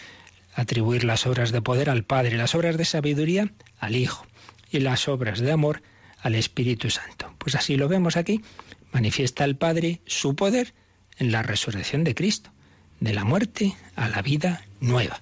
[0.55, 4.25] atribuir las obras de poder al Padre, las obras de sabiduría al Hijo
[4.71, 5.83] y las obras de amor
[6.21, 7.33] al Espíritu Santo.
[7.37, 8.41] Pues así lo vemos aquí.
[8.91, 10.73] Manifiesta el Padre su poder
[11.17, 12.51] en la resurrección de Cristo,
[12.99, 15.21] de la muerte a la vida nueva.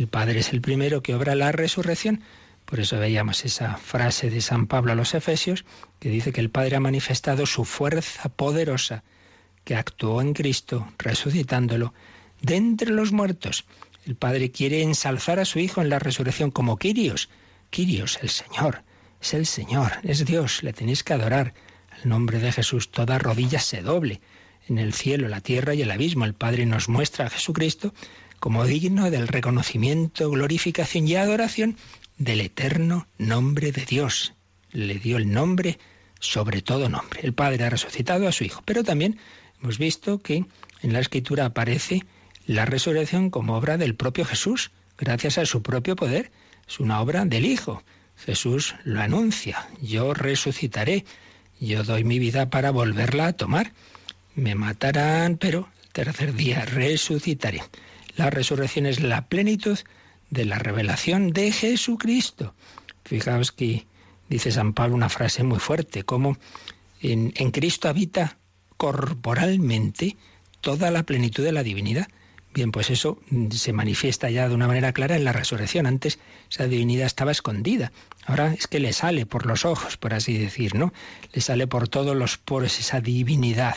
[0.00, 2.22] El Padre es el primero que obra la resurrección.
[2.64, 5.64] Por eso veíamos esa frase de San Pablo a los Efesios,
[6.00, 9.04] que dice que el Padre ha manifestado su fuerza poderosa,
[9.64, 11.94] que actuó en Cristo, resucitándolo
[12.40, 13.66] de entre los muertos
[14.06, 17.28] el Padre quiere ensalzar a su Hijo en la resurrección como Quirios.
[17.68, 18.82] Quirios, el Señor,
[19.20, 21.52] es el Señor, es Dios, le tenéis que adorar.
[21.90, 24.22] Al nombre de Jesús toda rodilla se doble.
[24.68, 27.92] En el cielo, la tierra y el abismo el Padre nos muestra a Jesucristo
[28.40, 31.76] como digno del reconocimiento, glorificación y adoración
[32.16, 34.32] del eterno nombre de Dios.
[34.72, 35.78] Le dio el nombre
[36.18, 37.20] sobre todo nombre.
[37.22, 39.18] El Padre ha resucitado a su Hijo, pero también
[39.62, 40.46] hemos visto que
[40.82, 42.02] en la Escritura aparece
[42.46, 46.30] la resurrección como obra del propio Jesús, gracias a su propio poder.
[46.66, 47.82] Es una obra del Hijo.
[48.16, 49.68] Jesús lo anuncia.
[49.82, 51.04] Yo resucitaré.
[51.58, 53.72] Yo doy mi vida para volverla a tomar.
[54.34, 57.62] Me matarán, pero el tercer día resucitaré.
[58.16, 59.78] La resurrección es la plenitud
[60.30, 62.54] de la revelación de Jesucristo.
[63.04, 63.86] Fijaos que
[64.28, 66.38] dice San Pablo una frase muy fuerte, como
[67.00, 68.38] en, en Cristo habita
[68.76, 70.16] corporalmente
[70.60, 72.08] toda la plenitud de la divinidad.
[72.52, 73.20] Bien, pues eso
[73.50, 75.86] se manifiesta ya de una manera clara en la resurrección.
[75.86, 76.18] Antes
[76.50, 77.92] esa divinidad estaba escondida.
[78.26, 80.92] Ahora es que le sale por los ojos, por así decir, ¿no?
[81.32, 83.76] Le sale por todos los poros esa divinidad.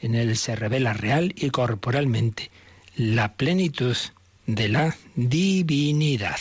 [0.00, 2.50] En él se revela real y corporalmente
[2.96, 3.96] la plenitud
[4.46, 6.36] de la divinidad.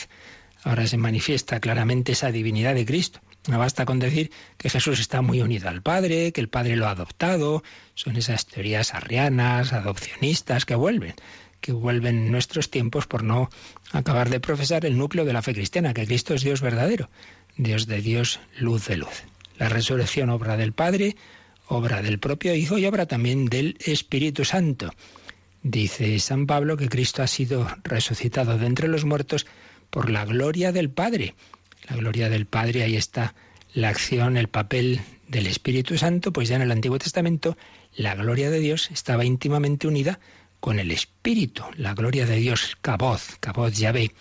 [0.63, 3.20] Ahora se manifiesta claramente esa divinidad de Cristo.
[3.48, 6.88] No basta con decir que Jesús está muy unido al Padre, que el Padre lo
[6.88, 7.63] ha adoptado.
[7.94, 11.13] Son esas teorías arrianas, adopcionistas que vuelven
[11.62, 13.50] que vuelven nuestros tiempos por no
[13.91, 17.10] acabar de profesar el núcleo de la fe cristiana, que Cristo es Dios verdadero,
[17.58, 19.24] Dios de Dios, luz de luz.
[19.58, 21.15] La resurrección obra del Padre,
[21.68, 24.91] obra del propio Hijo y obra también del Espíritu Santo.
[25.67, 29.47] Dice San Pablo que Cristo ha sido resucitado de entre los muertos
[29.89, 31.34] por la gloria del Padre.
[31.89, 33.34] La gloria del Padre, ahí está
[33.73, 37.58] la acción, el papel del Espíritu Santo, pues ya en el Antiguo Testamento
[37.95, 40.19] la gloria de Dios estaba íntimamente unida
[40.60, 44.12] con el Espíritu, la gloria de Dios, Caboz, Caboz Yahvé.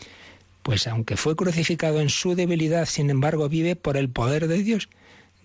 [0.62, 4.88] Pues aunque fue crucificado en su debilidad, sin embargo vive por el poder de Dios.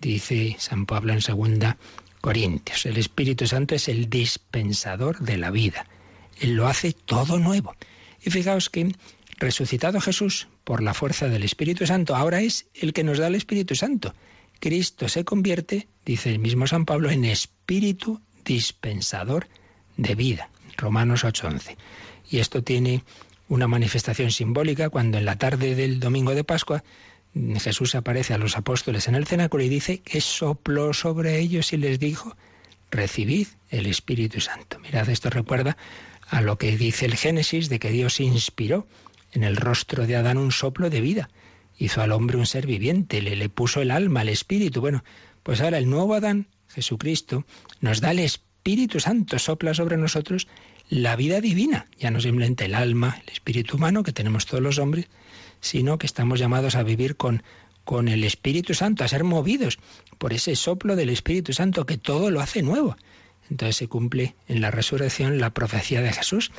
[0.00, 1.76] Dice San Pablo en segunda
[2.20, 2.86] Corintios.
[2.86, 5.86] El Espíritu Santo es el dispensador de la vida.
[6.40, 7.74] Él lo hace todo nuevo.
[8.22, 8.92] Y fijaos que
[9.38, 13.34] resucitado Jesús por la fuerza del Espíritu Santo, ahora es el que nos da el
[13.34, 14.14] Espíritu Santo.
[14.60, 19.48] Cristo se convierte, dice el mismo San Pablo, en Espíritu dispensador
[19.96, 20.50] de vida.
[20.76, 21.76] Romanos 8:11.
[22.30, 23.02] Y esto tiene
[23.48, 26.84] una manifestación simbólica cuando en la tarde del domingo de Pascua
[27.34, 31.76] Jesús aparece a los apóstoles en el cenáculo y dice que sopló sobre ellos y
[31.76, 32.36] les dijo,
[32.90, 34.78] recibid el Espíritu Santo.
[34.80, 35.76] Mirad, esto recuerda
[36.28, 38.86] a lo que dice el Génesis de que Dios inspiró
[39.32, 41.30] en el rostro de Adán un soplo de vida.
[41.78, 44.80] Hizo al hombre un ser viviente, le, le puso el alma, el espíritu.
[44.80, 45.04] Bueno,
[45.42, 47.46] pues ahora el nuevo Adán, Jesucristo,
[47.80, 50.46] nos da el Espíritu Santo, sopla sobre nosotros
[50.90, 54.78] la vida divina, ya no simplemente el alma, el espíritu humano que tenemos todos los
[54.78, 55.06] hombres,
[55.60, 57.42] sino que estamos llamados a vivir con,
[57.84, 59.78] con el Espíritu Santo, a ser movidos
[60.18, 62.96] por ese soplo del Espíritu Santo que todo lo hace nuevo.
[63.50, 66.52] Entonces se cumple en la resurrección la profecía de Jesús.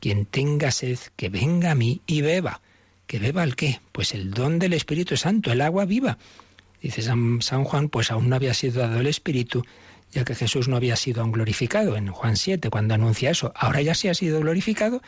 [0.00, 2.60] Quien tenga sed, que venga a mí y beba.
[3.06, 3.80] ¿Que beba el qué?
[3.92, 6.18] Pues el don del Espíritu Santo, el agua viva.
[6.80, 9.64] Dice San, San Juan, pues aún no había sido dado el Espíritu,
[10.12, 13.52] ya que Jesús no había sido aún glorificado en Juan 7, cuando anuncia eso.
[13.54, 15.02] Ahora ya se ha sido glorificado.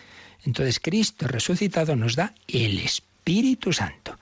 [0.44, 3.09] Entonces Cristo resucitado nos da el Espíritu
[3.72, 4.16] Santo.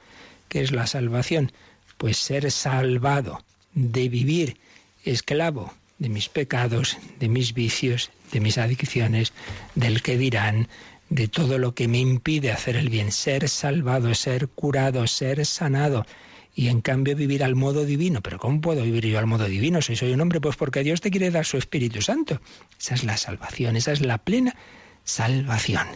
[0.49, 1.53] ¿Qué es la salvación?
[1.97, 3.43] Pues ser salvado
[3.75, 4.57] de vivir
[5.05, 9.33] esclavo de mis pecados, de mis vicios, de mis adicciones,
[9.75, 10.69] del que dirán,
[11.11, 16.05] de todo lo que me impide hacer el bien, ser salvado, ser curado, ser sanado
[16.55, 18.21] y en cambio vivir al modo divino.
[18.21, 20.41] Pero ¿cómo puedo vivir yo al modo divino si soy un hombre?
[20.41, 22.41] Pues porque Dios te quiere dar su Espíritu Santo.
[22.79, 24.55] Esa es la salvación, esa es la plena
[25.05, 25.87] salvación.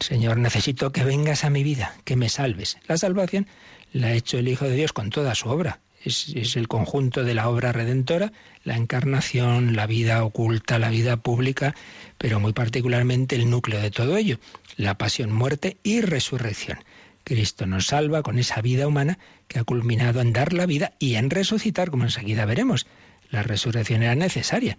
[0.00, 2.78] Señor, necesito que vengas a mi vida, que me salves.
[2.86, 3.46] La salvación
[3.92, 7.34] la ha hecho el Hijo de Dios con toda su obra es, el conjunto de
[7.34, 8.32] la obra redentora,
[8.64, 11.74] la encarnación, la vida oculta, la vida pública,
[12.18, 14.38] pero muy particularmente el núcleo de todo ello,
[14.76, 16.78] la pasión, muerte y resurrección.
[17.24, 21.16] Cristo nos salva con esa vida humana que ha culminado en dar la vida y
[21.16, 22.86] en resucitar, como enseguida veremos.
[23.30, 24.78] La resurrección era necesaria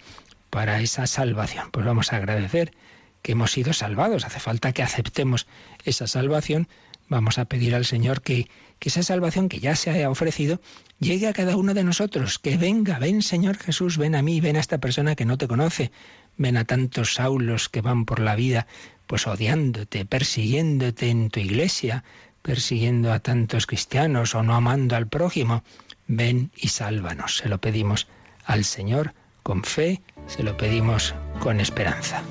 [0.49, 1.69] para esa salvación.
[1.71, 2.73] Pues vamos a agradecer
[3.21, 4.25] que hemos sido salvados.
[4.25, 5.47] Hace falta que aceptemos
[5.86, 6.67] esa salvación.
[7.08, 10.62] Vamos a pedir al Señor que que esa salvación que ya se haya ofrecido
[10.99, 14.55] llegue a cada uno de nosotros, que venga, ven Señor Jesús, ven a mí, ven
[14.55, 15.91] a esta persona que no te conoce,
[16.38, 18.67] ven a tantos saulos que van por la vida
[19.05, 22.03] pues odiándote, persiguiéndote en tu iglesia,
[22.41, 25.63] persiguiendo a tantos cristianos o no amando al prójimo,
[26.08, 27.38] ven y sálvanos.
[27.38, 28.08] Se lo pedimos
[28.45, 32.23] al Señor con fe, se lo pedimos con esperanza.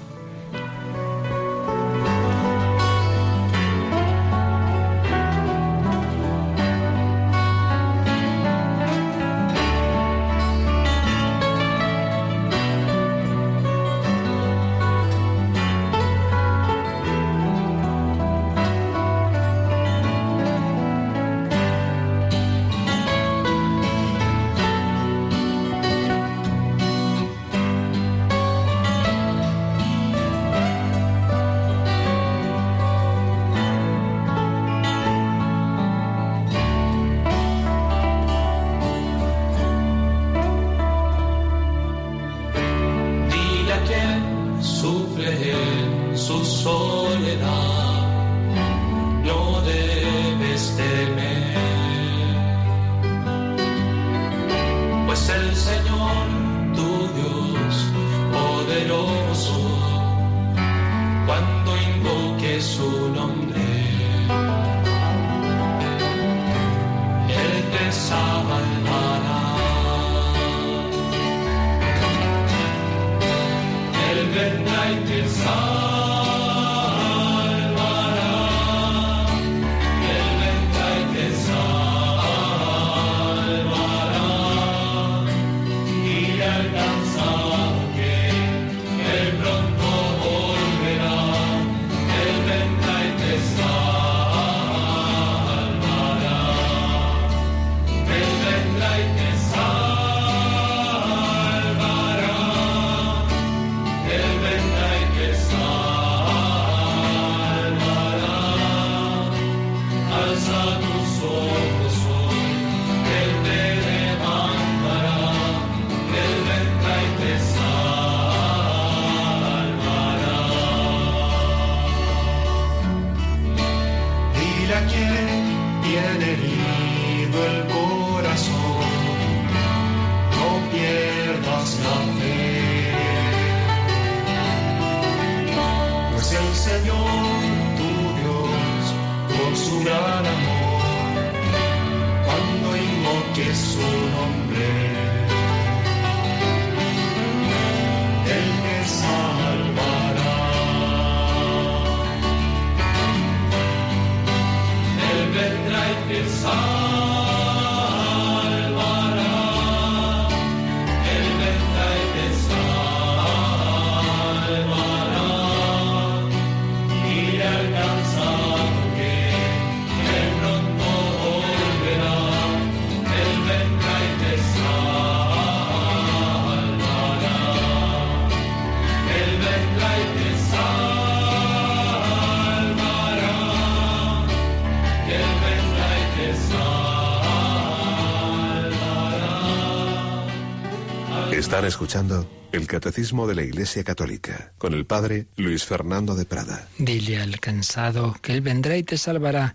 [191.68, 196.66] Escuchando el Catecismo de la Iglesia Católica con el Padre Luis Fernando de Prada.
[196.78, 199.54] Dile al cansado que Él vendrá y te salvará.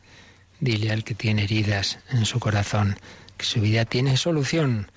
[0.59, 2.95] Dile al que tiene heridas en su corazón
[3.37, 4.91] que su vida tiene solución.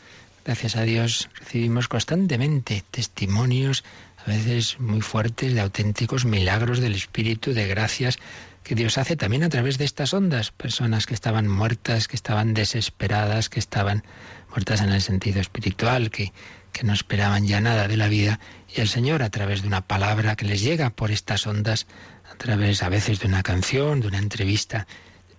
[0.45, 3.83] Gracias a Dios recibimos constantemente testimonios,
[4.25, 8.19] a veces muy fuertes, de auténticos milagros del Espíritu, de gracias
[8.63, 10.51] que Dios hace también a través de estas ondas.
[10.51, 14.05] Personas que estaban muertas, que estaban desesperadas, que estaban
[14.51, 16.33] muertas en el sentido espiritual, que
[16.77, 19.87] que no esperaban ya nada de la vida, y el Señor, a través de una
[19.87, 21.87] palabra que les llega por estas ondas,
[22.31, 24.87] a través a veces de una canción, de una entrevista,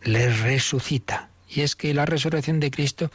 [0.01, 1.29] les resucita.
[1.47, 3.11] Y es que la resurrección de Cristo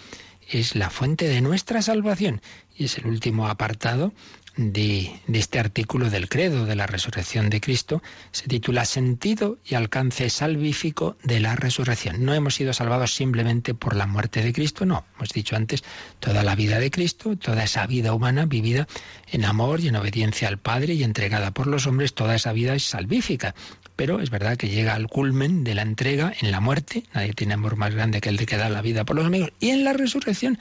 [0.49, 2.41] es la fuente de nuestra salvación.
[2.77, 4.12] Y es el último apartado
[4.57, 10.28] de, este artículo del credo de la resurrección de Cristo se titula Sentido y alcance
[10.30, 12.24] salvífico de la resurrección.
[12.24, 15.05] No hemos sido salvados simplemente por la muerte de Cristo, no.
[15.16, 15.84] Hemos dicho antes,
[16.20, 18.86] toda la vida de Cristo, toda esa vida humana vivida
[19.30, 22.74] en amor y en obediencia al Padre y entregada por los hombres, toda esa vida
[22.74, 23.55] es salvífica.
[23.96, 27.05] Pero es verdad que llega al culmen de la entrega en la muerte.
[27.14, 29.53] Nadie tiene amor más grande que el de que da la vida por los amigos.
[29.61, 30.59] Y en la resurrección.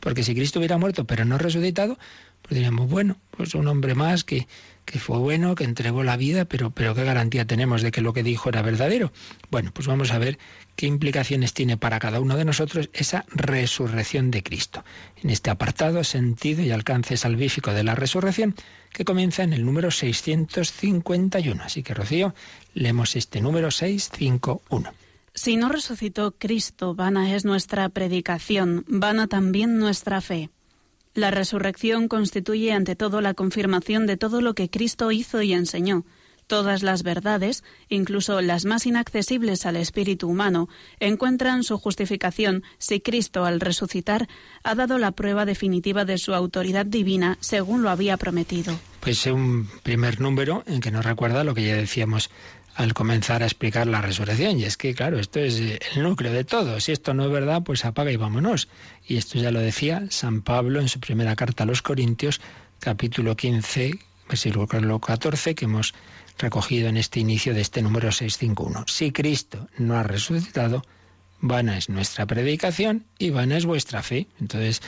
[0.00, 1.98] Porque si Cristo hubiera muerto pero no resucitado,
[2.54, 4.46] diríamos, bueno, pues un hombre más que,
[4.84, 8.12] que fue bueno, que entregó la vida, pero, pero ¿qué garantía tenemos de que lo
[8.12, 9.12] que dijo era verdadero?
[9.50, 10.38] Bueno, pues vamos a ver
[10.76, 14.84] qué implicaciones tiene para cada uno de nosotros esa resurrección de Cristo.
[15.22, 18.54] En este apartado, sentido y alcance salvífico de la resurrección,
[18.92, 21.62] que comienza en el número 651.
[21.62, 22.34] Así que, Rocío,
[22.74, 24.92] leemos este número 651.
[25.34, 30.50] Si no resucitó Cristo, vana es nuestra predicación, vana también nuestra fe.
[31.14, 36.04] La resurrección constituye ante todo la confirmación de todo lo que Cristo hizo y enseñó.
[36.46, 43.44] Todas las verdades, incluso las más inaccesibles al espíritu humano, encuentran su justificación si Cristo,
[43.44, 44.28] al resucitar,
[44.64, 48.76] ha dado la prueba definitiva de su autoridad divina según lo había prometido.
[48.98, 52.30] Pues un primer número en que nos recuerda lo que ya decíamos
[52.80, 54.58] al comenzar a explicar la resurrección.
[54.58, 56.80] Y es que, claro, esto es eh, el núcleo de todo.
[56.80, 58.68] Si esto no es verdad, pues apaga y vámonos.
[59.06, 62.40] Y esto ya lo decía San Pablo en su primera carta a los Corintios,
[62.78, 64.66] capítulo 15, versículo
[64.98, 65.94] 14, que hemos
[66.38, 68.84] recogido en este inicio de este número 651.
[68.88, 70.82] Si Cristo no ha resucitado,
[71.40, 74.26] vana es nuestra predicación y vana es vuestra fe.
[74.40, 74.80] Entonces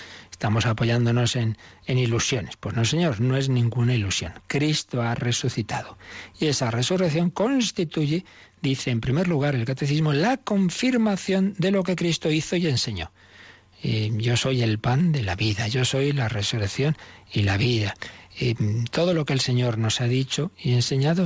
[0.43, 2.57] estamos apoyándonos en, en, ilusiones.
[2.57, 4.33] Pues no, Señor, no es ninguna ilusión.
[4.49, 5.97] Cristo ha resucitado.
[6.41, 8.25] Y esa resurrección constituye,
[8.61, 13.13] dice en primer lugar el catecismo, la confirmación de lo que Cristo hizo y enseñó.
[13.85, 16.97] yo soy el pan de la vida, yo soy la resurrección
[17.33, 17.95] y la vida.
[18.91, 21.25] todo lo que el Señor nos ha dicho y enseñado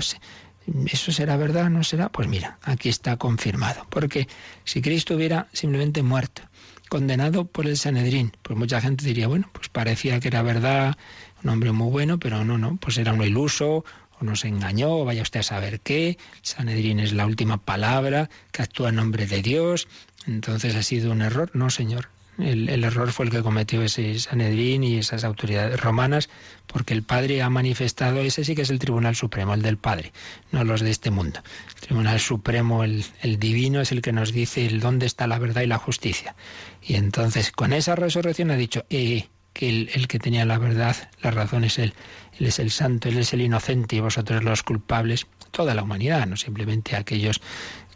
[0.86, 2.10] ¿Eso será verdad no será?
[2.10, 3.86] Pues mira, aquí está confirmado.
[3.88, 4.26] Porque
[4.64, 6.42] si Cristo hubiera simplemente muerto,
[6.88, 10.96] condenado por el Sanedrín, pues mucha gente diría, bueno, pues parecía que era verdad,
[11.42, 13.84] un hombre muy bueno, pero no, no, pues era un iluso,
[14.18, 18.62] o nos engañó, o vaya usted a saber qué, Sanedrín es la última palabra, que
[18.62, 19.88] actúa en nombre de Dios,
[20.26, 21.50] entonces ha sido un error.
[21.54, 22.08] No, señor,
[22.38, 26.28] el, error fue el que cometió ese Sanedrín y esas autoridades romanas,
[26.66, 30.12] porque el Padre ha manifestado, ese sí que es el Tribunal Supremo, el del Padre,
[30.52, 31.40] no los de este mundo.
[31.74, 33.04] El Tribunal Supremo, el,
[33.38, 36.36] divino, es el que nos dice el dónde está la verdad y la justicia.
[36.82, 40.94] Y entonces, con esa resurrección ha dicho, eh, que el, el, que tenía la verdad,
[41.22, 41.94] la razón es él.
[42.38, 46.26] Él es el santo, él es el inocente y vosotros los culpables, toda la humanidad,
[46.26, 47.40] no simplemente aquellos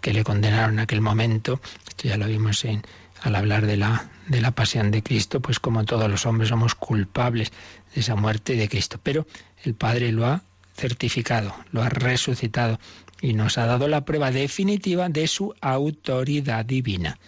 [0.00, 1.60] que le condenaron en aquel momento.
[1.86, 2.82] Esto ya lo vimos en,
[3.22, 6.74] al hablar de la, de la pasión de Cristo, pues como todos los hombres somos
[6.74, 7.52] culpables
[7.94, 8.98] de esa muerte de Cristo.
[9.02, 9.26] Pero
[9.64, 10.42] el Padre lo ha
[10.74, 12.78] certificado, lo ha resucitado
[13.20, 17.18] y nos ha dado la prueba definitiva de su autoridad divina.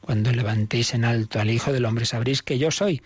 [0.00, 3.02] Cuando levantéis en alto al Hijo del Hombre sabréis que yo soy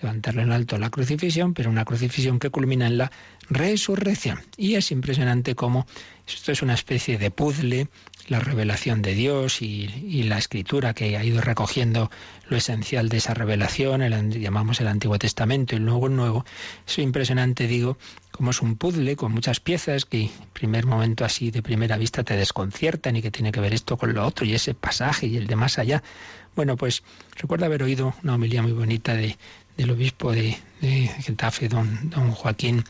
[0.00, 3.12] levantarlo en alto la crucifixión, pero una crucifixión que culmina en la
[3.50, 4.40] resurrección.
[4.56, 5.86] Y es impresionante cómo
[6.26, 7.88] esto es una especie de puzzle,
[8.28, 9.88] la revelación de Dios y,
[10.24, 12.10] la escritura que ha ido recogiendo
[12.48, 16.44] lo esencial de esa revelación, el, llamamos el Antiguo Testamento y luego el Nuevo.
[16.86, 17.96] Es impresionante, digo,
[18.30, 22.22] como es un puzzle con muchas piezas que en primer momento así de primera vista
[22.22, 25.38] te desconciertan y que tiene que ver esto con lo otro y ese pasaje y
[25.38, 26.02] el de más allá.
[26.54, 27.02] Bueno, pues
[27.36, 29.36] recuerdo haber oído una homilía muy bonita de,
[29.78, 32.84] del obispo de, de Getafe, don, don Joaquín,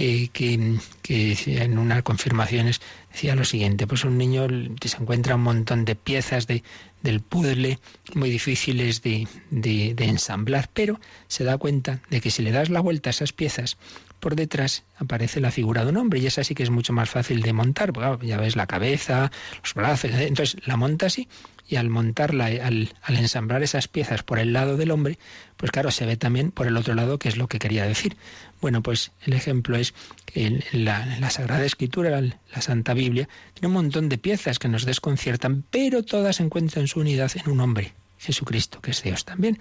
[0.00, 2.80] eh, que, que, en unas confirmaciones
[3.10, 4.46] decía lo siguiente, pues un niño
[4.80, 6.62] se encuentra un montón de piezas de,
[7.02, 7.80] del puzzle
[8.14, 12.70] muy difíciles de, de, de, ensamblar, pero se da cuenta de que si le das
[12.70, 13.76] la vuelta a esas piezas,
[14.20, 17.10] por detrás aparece la figura de un hombre y esa sí que es mucho más
[17.10, 19.30] fácil de montar, porque ya ves la cabeza,
[19.62, 21.28] los brazos, entonces la monta así
[21.68, 25.18] y al montarla, al, al, ensamblar esas piezas por el lado del hombre,
[25.58, 28.16] pues claro, se ve también por el otro lado qué es lo que quería decir.
[28.62, 29.92] Bueno, pues el ejemplo es
[30.24, 34.68] que la, la Sagrada Escritura, la, la, Santa Biblia, tiene un montón de piezas que
[34.68, 39.58] nos desconciertan, pero todas encuentran su unidad en un hombre, Jesucristo, que es Dios también,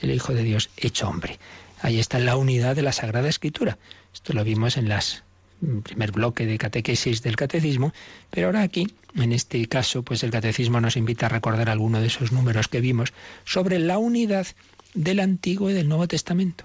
[0.00, 1.38] el Hijo de Dios hecho hombre.
[1.82, 3.78] Ahí está la unidad de la Sagrada Escritura.
[4.12, 5.24] Esto lo vimos en las
[5.82, 7.92] primer bloque de catequesis del catecismo,
[8.30, 12.06] pero ahora aquí, en este caso, pues el catecismo nos invita a recordar alguno de
[12.06, 13.12] esos números que vimos
[13.44, 14.46] sobre la unidad
[14.94, 16.64] del Antiguo y del Nuevo Testamento.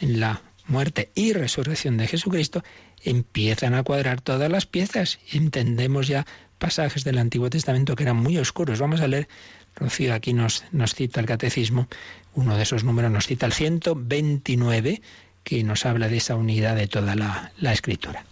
[0.00, 2.64] En la muerte y resurrección de Jesucristo
[3.04, 5.18] empiezan a cuadrar todas las piezas.
[5.32, 6.26] Entendemos ya
[6.58, 8.80] pasajes del Antiguo Testamento que eran muy oscuros.
[8.80, 9.28] Vamos a leer,
[9.76, 10.64] Rocío aquí nos,
[10.94, 11.88] cita el catecismo,
[12.34, 15.02] uno de esos números nos cita el 129,
[15.44, 18.24] que nos habla de esa unidad de toda la, la escritura.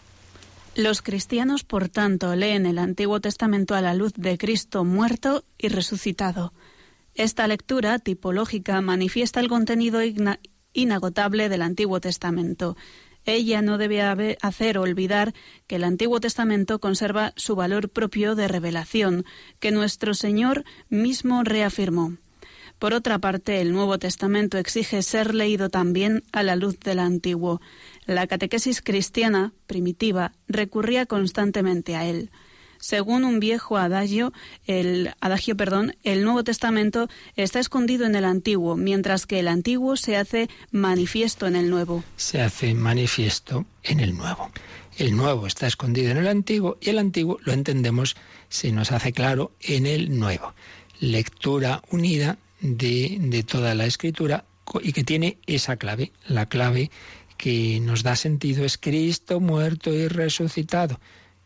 [0.77, 5.69] Los cristianos, por tanto, leen el Antiguo Testamento a la luz de Cristo muerto y
[5.69, 6.53] resucitado.
[7.15, 10.01] Esta lectura tipológica manifiesta el contenido
[10.73, 12.77] inagotable del Antiguo Testamento.
[13.25, 15.35] Ella no debe hacer olvidar
[15.67, 19.25] que el Antiguo Testamento conserva su valor propio de revelación,
[19.59, 22.17] que nuestro Señor mismo reafirmó.
[22.79, 27.61] Por otra parte, el Nuevo Testamento exige ser leído también a la luz del Antiguo.
[28.07, 32.31] La catequesis cristiana primitiva recurría constantemente a él.
[32.81, 34.33] Según un viejo adagio,
[34.67, 39.97] el adagio, perdón, el Nuevo Testamento está escondido en el Antiguo, mientras que el Antiguo
[39.97, 42.03] se hace manifiesto en el Nuevo.
[42.17, 44.51] Se hace manifiesto en el Nuevo.
[44.97, 48.17] El Nuevo está escondido en el Antiguo y el Antiguo lo entendemos,
[48.49, 50.55] se nos hace claro en el Nuevo.
[51.01, 54.47] Lectura unida de, de toda la Escritura
[54.83, 56.91] y que tiene esa clave, la clave
[57.37, 60.99] que nos da sentido es Cristo muerto y resucitado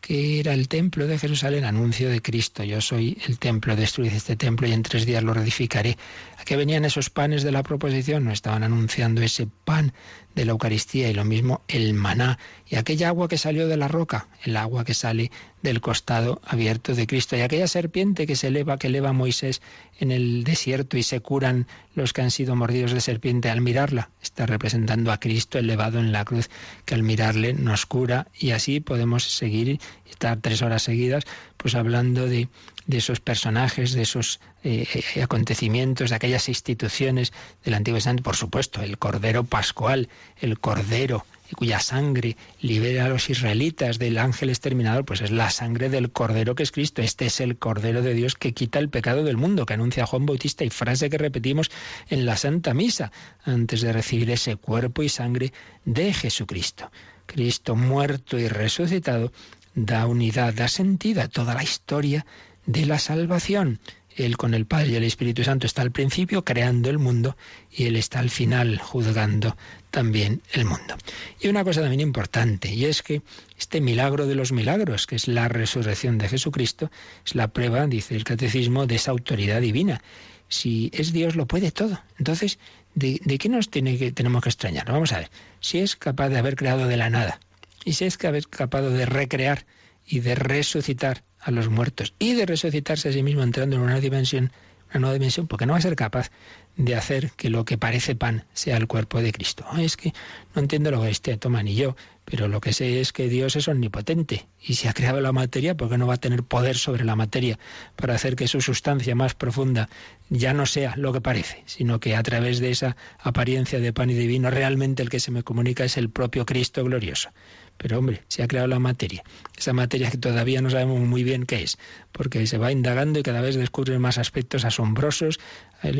[0.05, 2.63] que era el templo de Jerusalén, anuncio de Cristo.
[2.63, 5.97] Yo soy el templo, destruid este templo y en tres días lo reedificaré.
[6.45, 8.25] ¿A qué venían esos panes de la proposición?
[8.25, 9.93] No estaban anunciando ese pan
[10.35, 12.37] de la Eucaristía y lo mismo el maná
[12.69, 15.31] y aquella agua que salió de la roca, el agua que sale
[15.63, 19.63] del costado abierto de Cristo y aquella serpiente que se eleva, que eleva Moisés
[19.99, 21.65] en el desierto y se curan
[21.95, 24.11] los que han sido mordidos de serpiente al mirarla.
[24.21, 26.51] Está representando a Cristo elevado en la cruz
[26.85, 31.23] que al mirarle nos cura y así podemos seguir estar tres horas seguidas
[31.65, 32.47] pues hablando de,
[32.87, 34.85] esos personajes, de esos eh,
[35.15, 40.07] eh, acontecimientos, de aquellas instituciones del Antiguo Testamento, por supuesto, el Cordero Pascual,
[40.39, 45.89] el Cordero cuya sangre libera a los israelitas del ángel exterminador, pues es la sangre
[45.89, 47.01] del Cordero que es Cristo.
[47.01, 50.27] Este es el Cordero de Dios que quita el pecado del mundo, que anuncia Juan
[50.27, 51.71] Bautista y frase que repetimos
[52.09, 53.11] en la Santa Misa
[53.43, 55.51] antes de recibir ese cuerpo y sangre
[55.83, 56.91] de Jesucristo.
[57.25, 59.31] Cristo muerto y resucitado
[59.75, 62.25] da unidad, da sentido a toda la historia
[62.65, 63.79] de la salvación.
[64.15, 67.35] Él con el Padre y el Espíritu Santo está al principio creando el mundo
[67.69, 69.57] y Él está al final juzgando
[69.91, 70.95] también el mundo.
[71.41, 73.21] Y una cosa también importante, y es que
[73.57, 76.89] este milagro de los milagros, que es la resurrección de Jesucristo,
[77.25, 80.01] es la prueba, dice el catecismo, de esa autoridad divina.
[80.47, 82.01] Si es Dios, lo puede todo.
[82.17, 82.59] Entonces,
[82.93, 84.85] ¿de, qué nos tiene que, tenemos que extrañar?
[84.85, 87.39] Vamos a ver, si es capaz de haber creado de la nada,
[87.85, 89.65] y si es capaz de recrear
[90.05, 93.99] y de resucitar a los muertos y de resucitarse a sí mismo entrando en una
[93.99, 94.51] dimensión,
[94.89, 96.31] una nueva dimensión, porque no va a ser capaz
[96.77, 99.65] de hacer que lo que parece pan sea el cuerpo de Cristo.
[99.77, 100.13] Es que
[100.53, 101.95] no entiendo lo que este toma ni yo,
[102.25, 105.77] pero lo que sé es que Dios es omnipotente y si ha creado la materia,
[105.77, 107.59] ¿por qué no va a tener poder sobre la materia
[107.95, 109.89] para hacer que su sustancia más profunda
[110.29, 114.09] ya no sea lo que parece, sino que a través de esa apariencia de pan
[114.09, 117.29] y de vino realmente el que se me comunica es el propio Cristo glorioso?
[117.77, 119.23] Pero hombre, se ha creado la materia.
[119.57, 121.77] Esa materia que todavía no sabemos muy bien qué es,
[122.13, 125.39] porque se va indagando y cada vez descubren más aspectos asombrosos,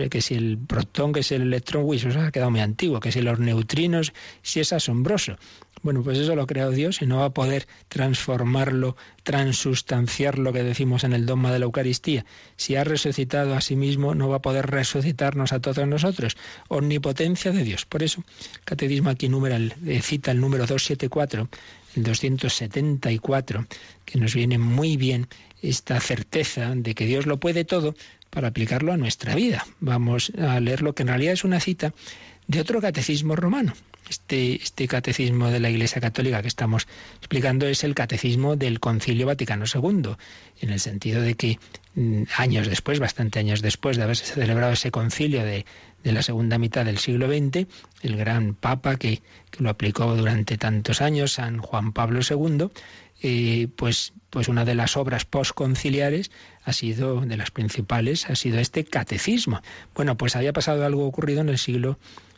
[0.09, 3.11] que si el protón, que es el electrón, uy, eso ha quedado muy antiguo, que
[3.11, 5.38] si los neutrinos, si es asombroso.
[5.86, 10.51] Bueno, pues eso lo ha creado Dios y no va a poder transformarlo, transustanciar lo
[10.51, 12.26] que decimos en el dogma de la Eucaristía.
[12.55, 16.38] Si ha resucitado a sí mismo, no va a poder resucitarnos a todos nosotros.
[16.70, 17.86] Omnipotencia de Dios.
[17.86, 18.24] Por eso,
[18.55, 21.49] el catecismo aquí eh, cita el número 274,
[21.97, 23.68] el 274,
[24.05, 25.28] que nos viene muy bien
[25.61, 27.95] esta certeza de que Dios lo puede todo
[28.36, 29.65] para aplicarlo a nuestra vida.
[29.79, 31.93] Vamos a leer lo que en realidad es una cita
[32.47, 33.73] de otro catecismo romano,
[34.09, 36.86] este, este catecismo de la Iglesia Católica que estamos
[37.17, 40.15] explicando es el catecismo del Concilio Vaticano II,
[40.59, 41.59] en el sentido de que
[41.95, 45.65] mm, años después, bastante años después de haberse celebrado ese concilio de,
[46.03, 47.65] la segunda mitad del siglo XX,
[48.03, 49.23] el gran Papa que,
[49.57, 52.69] lo aplicó durante tantos años, San Juan Pablo II,
[53.28, 56.30] eh, pues, pues una de las obras postconciliares
[56.63, 59.61] ha sido, de las principales, ha sido este catecismo.
[59.95, 61.97] Bueno, pues había pasado algo ocurrido en el siglo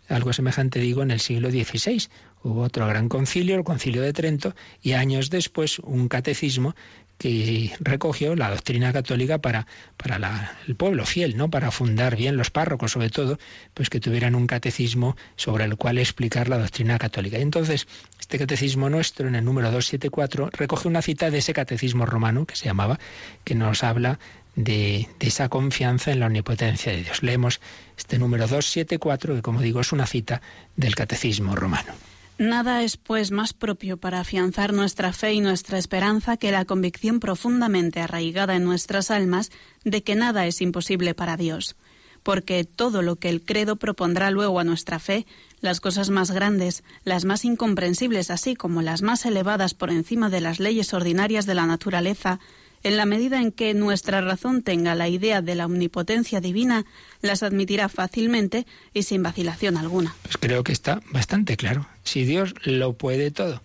[0.09, 2.07] algo semejante digo en el siglo XVI.
[2.41, 6.75] Hubo otro gran concilio, el concilio de Trento, y años después un catecismo
[7.17, 11.49] que recogió la doctrina católica para, para el pueblo fiel, ¿no?
[11.49, 13.39] Para fundar bien los párrocos, sobre todo,
[13.73, 17.39] pues que tuvieran un catecismo sobre el cual explicar la doctrina católica.
[17.39, 17.87] Y entonces,
[18.19, 22.55] este catecismo nuestro, en el número 274, recoge una cita de ese catecismo romano que
[22.55, 22.99] se llamaba,
[23.43, 24.19] que nos habla
[24.57, 27.23] de, esa confianza en la omnipotencia de Dios.
[27.23, 27.61] Leemos
[27.97, 30.41] este número 274, que como digo es una cita
[30.75, 31.93] del Catecismo romano.
[32.39, 37.19] Nada es, pues, más propio para afianzar nuestra fe y nuestra esperanza que la convicción
[37.19, 39.49] profundamente arraigada en nuestras almas
[39.83, 41.75] de que nada es imposible para Dios,
[42.21, 45.25] porque todo lo que el credo propondrá luego a nuestra fe,
[45.61, 50.41] las cosas más grandes, las más incomprensibles, así como las más elevadas por encima de
[50.41, 52.39] las leyes ordinarias de la naturaleza,
[52.83, 56.85] en la medida en que nuestra razón tenga la idea de la omnipotencia divina,
[57.21, 60.15] las admitirá fácilmente y sin vacilación alguna.
[60.23, 61.87] Pues creo que está bastante claro.
[62.03, 63.61] Si Dios lo puede todo,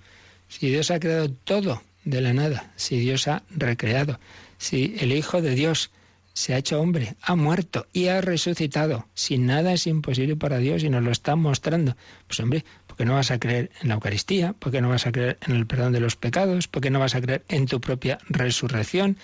[0.49, 4.19] si Dios ha creado todo de la nada, si Dios ha recreado,
[4.59, 5.91] si el Hijo de Dios
[6.35, 10.83] se ha hecho hombre, ha muerto y ha resucitado, si nada es imposible para Dios
[10.83, 11.97] y nos lo está mostrando,
[12.27, 14.53] pues hombre, ¿Por qué no vas a creer en la Eucaristía?
[14.53, 16.68] ¿Por qué no vas a creer en el perdón de los pecados?
[16.68, 19.16] ¿Por qué no vas a creer en tu propia resurrección?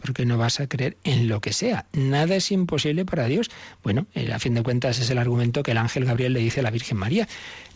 [0.00, 1.86] Porque no vas a creer en lo que sea.
[1.92, 3.50] Nada es imposible para Dios.
[3.82, 6.60] Bueno, eh, a fin de cuentas es el argumento que el ángel Gabriel le dice
[6.60, 7.26] a la Virgen María.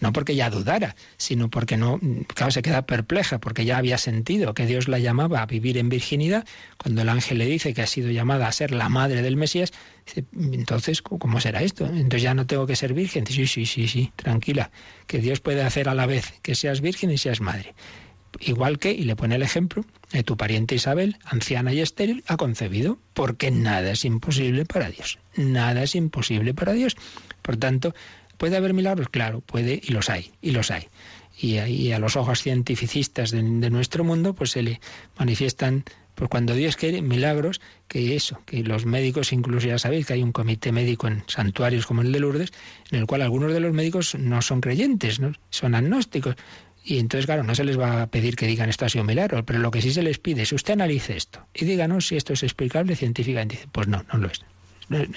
[0.01, 1.99] No porque ella dudara, sino porque no,
[2.35, 5.89] claro, se queda perpleja, porque ya había sentido que Dios la llamaba a vivir en
[5.89, 6.47] virginidad.
[6.77, 9.73] Cuando el ángel le dice que ha sido llamada a ser la madre del Mesías,
[10.07, 11.87] dice, entonces, ¿cómo será esto?
[11.87, 13.25] Entonces ya no tengo que ser virgen.
[13.25, 14.71] Dice, sí, sí, sí, sí, tranquila,
[15.07, 17.75] que Dios puede hacer a la vez que seas virgen y seas madre.
[18.39, 22.37] Igual que, y le pone el ejemplo, de tu pariente Isabel, anciana y estéril, ha
[22.37, 25.19] concebido, porque nada es imposible para Dios.
[25.37, 26.97] Nada es imposible para Dios.
[27.43, 27.95] Por tanto,
[28.37, 29.09] ¿puede haber milagros?
[29.09, 30.89] Claro, puede y los hay, y los hay.
[31.41, 34.81] Y, ahí a los ojos cientificistas de, nuestro mundo, pues se le
[35.19, 40.13] manifiestan pues cuando Dios quiere milagros, que eso, que los médicos, incluso ya sabéis que
[40.13, 42.53] hay un comité médico en santuarios como el de Lourdes,
[42.91, 45.33] en el cual algunos de los médicos no son creyentes, ¿no?
[45.49, 46.37] son agnósticos,
[46.85, 49.09] y entonces, claro, no se les va a pedir que digan esto ha sido un
[49.09, 52.17] milagro, pero lo que sí se les pide es usted analice esto y díganos si
[52.17, 53.61] esto es explicable científicamente.
[53.73, 54.41] Pues no, no lo es.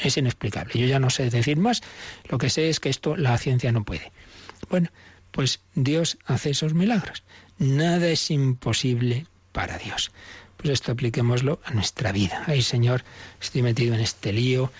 [0.03, 0.79] Es inexplicable.
[0.79, 1.81] Yo ya no sé decir más.
[2.29, 4.11] Lo que sé es que esto la ciencia no puede.
[4.69, 4.89] Bueno,
[5.31, 7.23] pues Dios hace esos milagros.
[7.57, 10.11] Nada es imposible para Dios.
[10.57, 12.43] Pues esto apliquémoslo a nuestra vida.
[12.45, 13.03] Ay, Señor,
[13.41, 14.71] estoy metido en este lío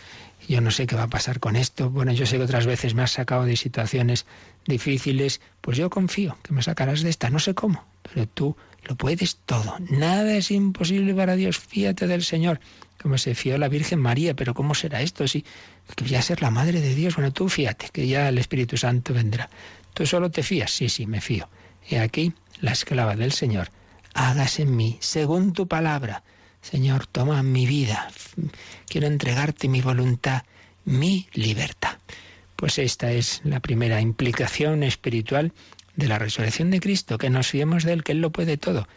[0.47, 1.89] yo no sé qué va a pasar con esto.
[1.89, 4.25] Bueno, yo sé que otras veces me has sacado de situaciones
[4.65, 8.95] difíciles, pues yo confío que me sacarás de esta, no sé cómo, pero tú lo
[8.95, 9.77] puedes todo.
[9.89, 11.57] Nada es imposible para Dios.
[11.57, 12.59] Fíate del Señor,
[13.01, 15.27] como se fió la Virgen María, pero ¿cómo será esto?
[15.27, 15.45] Si
[15.95, 17.15] que voy a ser la madre de Dios.
[17.15, 19.49] Bueno, tú fíate, que ya el Espíritu Santo vendrá.
[19.93, 20.71] ¿Tú solo te fías?
[20.71, 21.49] Sí, sí, me fío.
[21.89, 23.69] He aquí la esclava del Señor.
[24.13, 26.23] Hágase en mí, según tu palabra.
[26.64, 28.07] Señor, toma mi vida.
[28.88, 30.43] Quiero entregarte mi voluntad,
[30.86, 31.97] mi libertad.
[32.55, 35.51] Pues esta es la primera implicación espiritual
[35.95, 38.88] de la resurrección de Cristo, que nos fiemos de Él, que Él lo puede todo,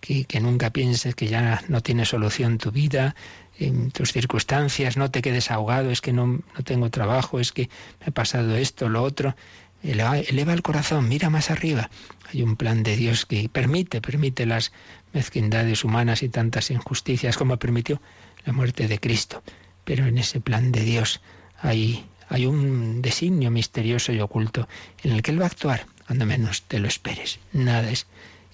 [0.00, 3.14] que, que nunca pienses que ya no tiene solución tu vida,
[3.58, 7.68] en tus circunstancias, no te quedes ahogado, es que no, no tengo trabajo, es que
[8.00, 9.36] me ha pasado esto, lo otro.
[9.82, 11.90] Eleva, eleva, el corazón, mira más arriba.
[12.32, 14.72] Hay un plan de Dios que permite, permite las
[15.12, 18.00] mezquindades humanas y tantas injusticias como permitió
[18.44, 19.42] la muerte de Cristo.
[19.84, 21.20] Pero en ese plan de Dios
[21.60, 24.68] hay, hay un designio misterioso y oculto
[25.02, 27.38] en el que Él va a actuar cuando menos te lo esperes.
[27.52, 28.06] Nada es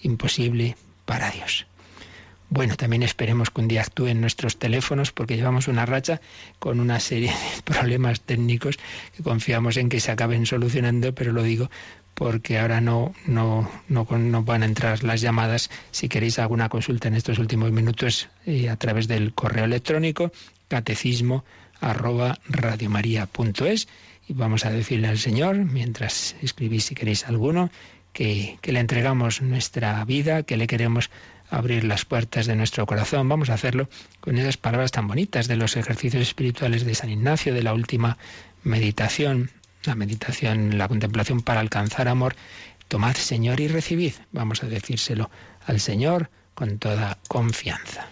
[0.02, 1.66] imposible para Dios.
[2.48, 6.20] Bueno, también esperemos que un día actúen nuestros teléfonos porque llevamos una racha
[6.60, 8.78] con una serie de problemas técnicos
[9.16, 11.70] que confiamos en que se acaben solucionando, pero lo digo
[12.16, 15.70] porque ahora no, no, no, no van a entrar las llamadas.
[15.90, 20.32] Si queréis alguna consulta en estos últimos minutos eh, a través del correo electrónico
[20.66, 21.44] catecismo
[21.78, 23.86] arroba radiomaria.es
[24.26, 27.70] y vamos a decirle al Señor, mientras escribís si queréis alguno,
[28.14, 31.10] que, que le entregamos nuestra vida, que le queremos
[31.50, 33.28] abrir las puertas de nuestro corazón.
[33.28, 33.90] Vamos a hacerlo
[34.20, 38.16] con esas palabras tan bonitas de los ejercicios espirituales de San Ignacio, de la última
[38.64, 39.50] meditación,
[39.86, 42.36] la meditación, la contemplación para alcanzar amor.
[42.88, 44.12] Tomad, Señor, y recibid.
[44.32, 45.30] Vamos a decírselo
[45.66, 48.08] al Señor con toda confianza.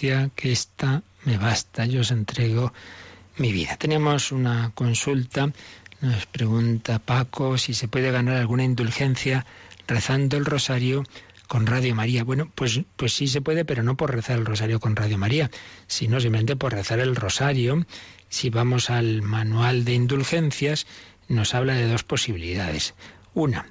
[0.00, 2.72] Que esta me basta, yo os entrego
[3.36, 3.76] mi vida.
[3.76, 5.50] Tenemos una consulta,
[6.00, 9.44] nos pregunta Paco si se puede ganar alguna indulgencia
[9.88, 11.04] rezando el rosario
[11.48, 12.22] con Radio María.
[12.22, 15.50] Bueno, pues, pues sí se puede, pero no por rezar el rosario con Radio María,
[15.88, 17.84] sino simplemente por rezar el rosario.
[18.28, 20.86] Si vamos al manual de indulgencias,
[21.26, 22.94] nos habla de dos posibilidades.
[23.34, 23.66] Una,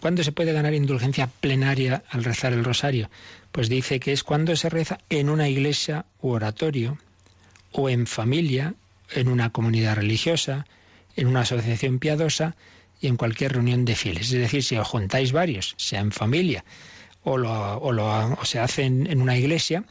[0.00, 3.10] ¿cuándo se puede ganar indulgencia plenaria al rezar el rosario?
[3.50, 6.98] Pues dice que es cuando se reza en una iglesia u oratorio,
[7.72, 8.74] o en familia,
[9.14, 10.66] en una comunidad religiosa,
[11.16, 12.54] en una asociación piadosa
[13.00, 14.32] y en cualquier reunión de fieles.
[14.32, 16.64] Es decir, si os juntáis varios, sea en familia
[17.24, 19.84] o, lo, o, se hace en, una iglesia,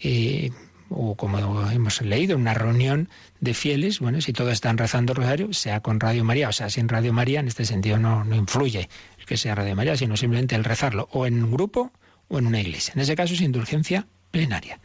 [0.00, 0.50] eh,
[0.88, 3.08] o como hemos leído, una reunión
[3.40, 6.88] de fieles, bueno, si todos están rezando rosario, sea con Radio María, o sea, sin
[6.88, 8.88] Radio María, en este sentido no, no influye
[9.26, 11.92] que sea Radio María, sino simplemente el rezarlo o en un grupo
[12.28, 12.92] o en una iglesia.
[12.94, 14.80] En ese caso es indulgencia plenaria.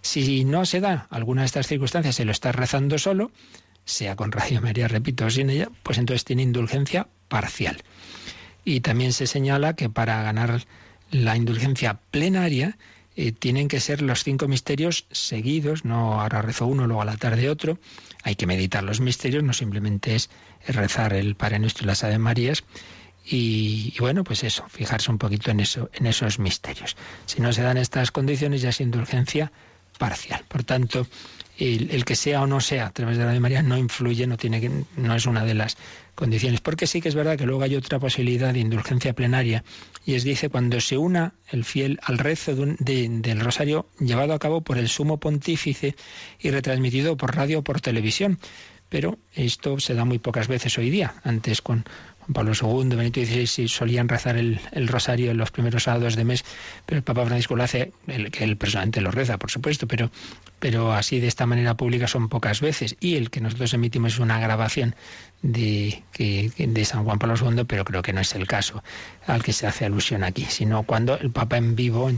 [0.00, 3.30] Si no se da alguna de estas circunstancias, se lo está rezando solo,
[3.84, 7.82] sea con Radio María, repito, o sin ella, pues entonces tiene indulgencia parcial.
[8.64, 10.64] Y también se señala que para ganar
[11.10, 12.76] la indulgencia plenaria
[13.14, 17.16] eh, tienen que ser los cinco misterios seguidos, no ahora rezo uno, luego a la
[17.16, 17.78] tarde otro.
[18.22, 20.30] Hay que meditar los misterios, no simplemente es
[20.66, 22.64] rezar el Padre Nuestro y las Ave Marías.
[23.24, 26.96] Y, bueno, pues eso, fijarse un poquito en, eso, en esos misterios.
[27.26, 29.52] Si no se dan estas condiciones, ya es indulgencia
[29.98, 30.44] parcial.
[30.48, 31.06] Por tanto,
[31.58, 34.36] el, que sea o no sea a través de la de María no influye, no
[34.36, 35.76] tiene que, no es una de las
[36.14, 36.60] condiciones.
[36.60, 39.62] Porque sí que es verdad que luego hay otra posibilidad de indulgencia plenaria
[40.04, 44.62] y es dice cuando se una el fiel al rezo del rosario llevado a cabo
[44.62, 45.94] por el sumo pontífice
[46.40, 48.38] y retransmitido por radio o por televisión.
[48.88, 51.14] Pero esto se da muy pocas veces hoy día.
[51.24, 51.84] Antes con
[52.32, 56.44] Pablo II, Benito XVI solían rezar el, rosario en los primeros sábados de mes,
[56.86, 57.92] pero el Papa Francisco lo hace,
[58.30, 60.10] que él personalmente lo reza, por supuesto, pero,
[60.58, 62.96] pero así de esta manera pública son pocas veces.
[63.00, 64.94] Y el que nosotros emitimos es una grabación
[65.42, 66.02] de,
[66.84, 68.82] San Juan Pablo II, pero creo que no es el caso
[69.26, 72.10] al que se hace alusión aquí, sino cuando el Papa en vivo,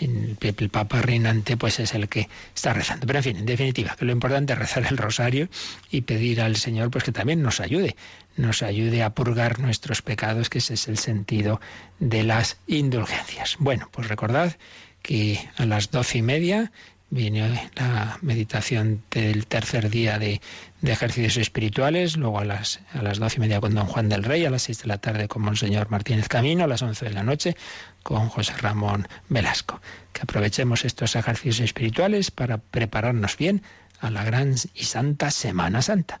[0.00, 3.06] el, Papa reinante, pues es el que está rezando.
[3.06, 5.48] Pero en fin, en definitiva, lo importante es rezar el rosario
[5.90, 7.96] y pedir al Señor pues que también nos ayude,
[8.36, 11.60] nos ayude a purgar nuestros pecados, que ese es el sentido
[11.98, 13.56] de las indulgencias.
[13.58, 14.56] Bueno, pues recordad
[15.02, 16.72] que a las doce y media
[17.10, 20.40] viene la meditación del tercer día de,
[20.82, 24.44] ejercicios espirituales, luego a las, a las doce y media con don Juan del Rey,
[24.44, 27.22] a las seis de la tarde con Monseñor Martínez Camino, a las once de la
[27.22, 27.56] noche
[28.02, 29.80] con José Ramón Velasco.
[30.12, 33.62] Que aprovechemos estos ejercicios espirituales para prepararnos bien
[34.00, 36.20] a la gran y santa Semana Santa.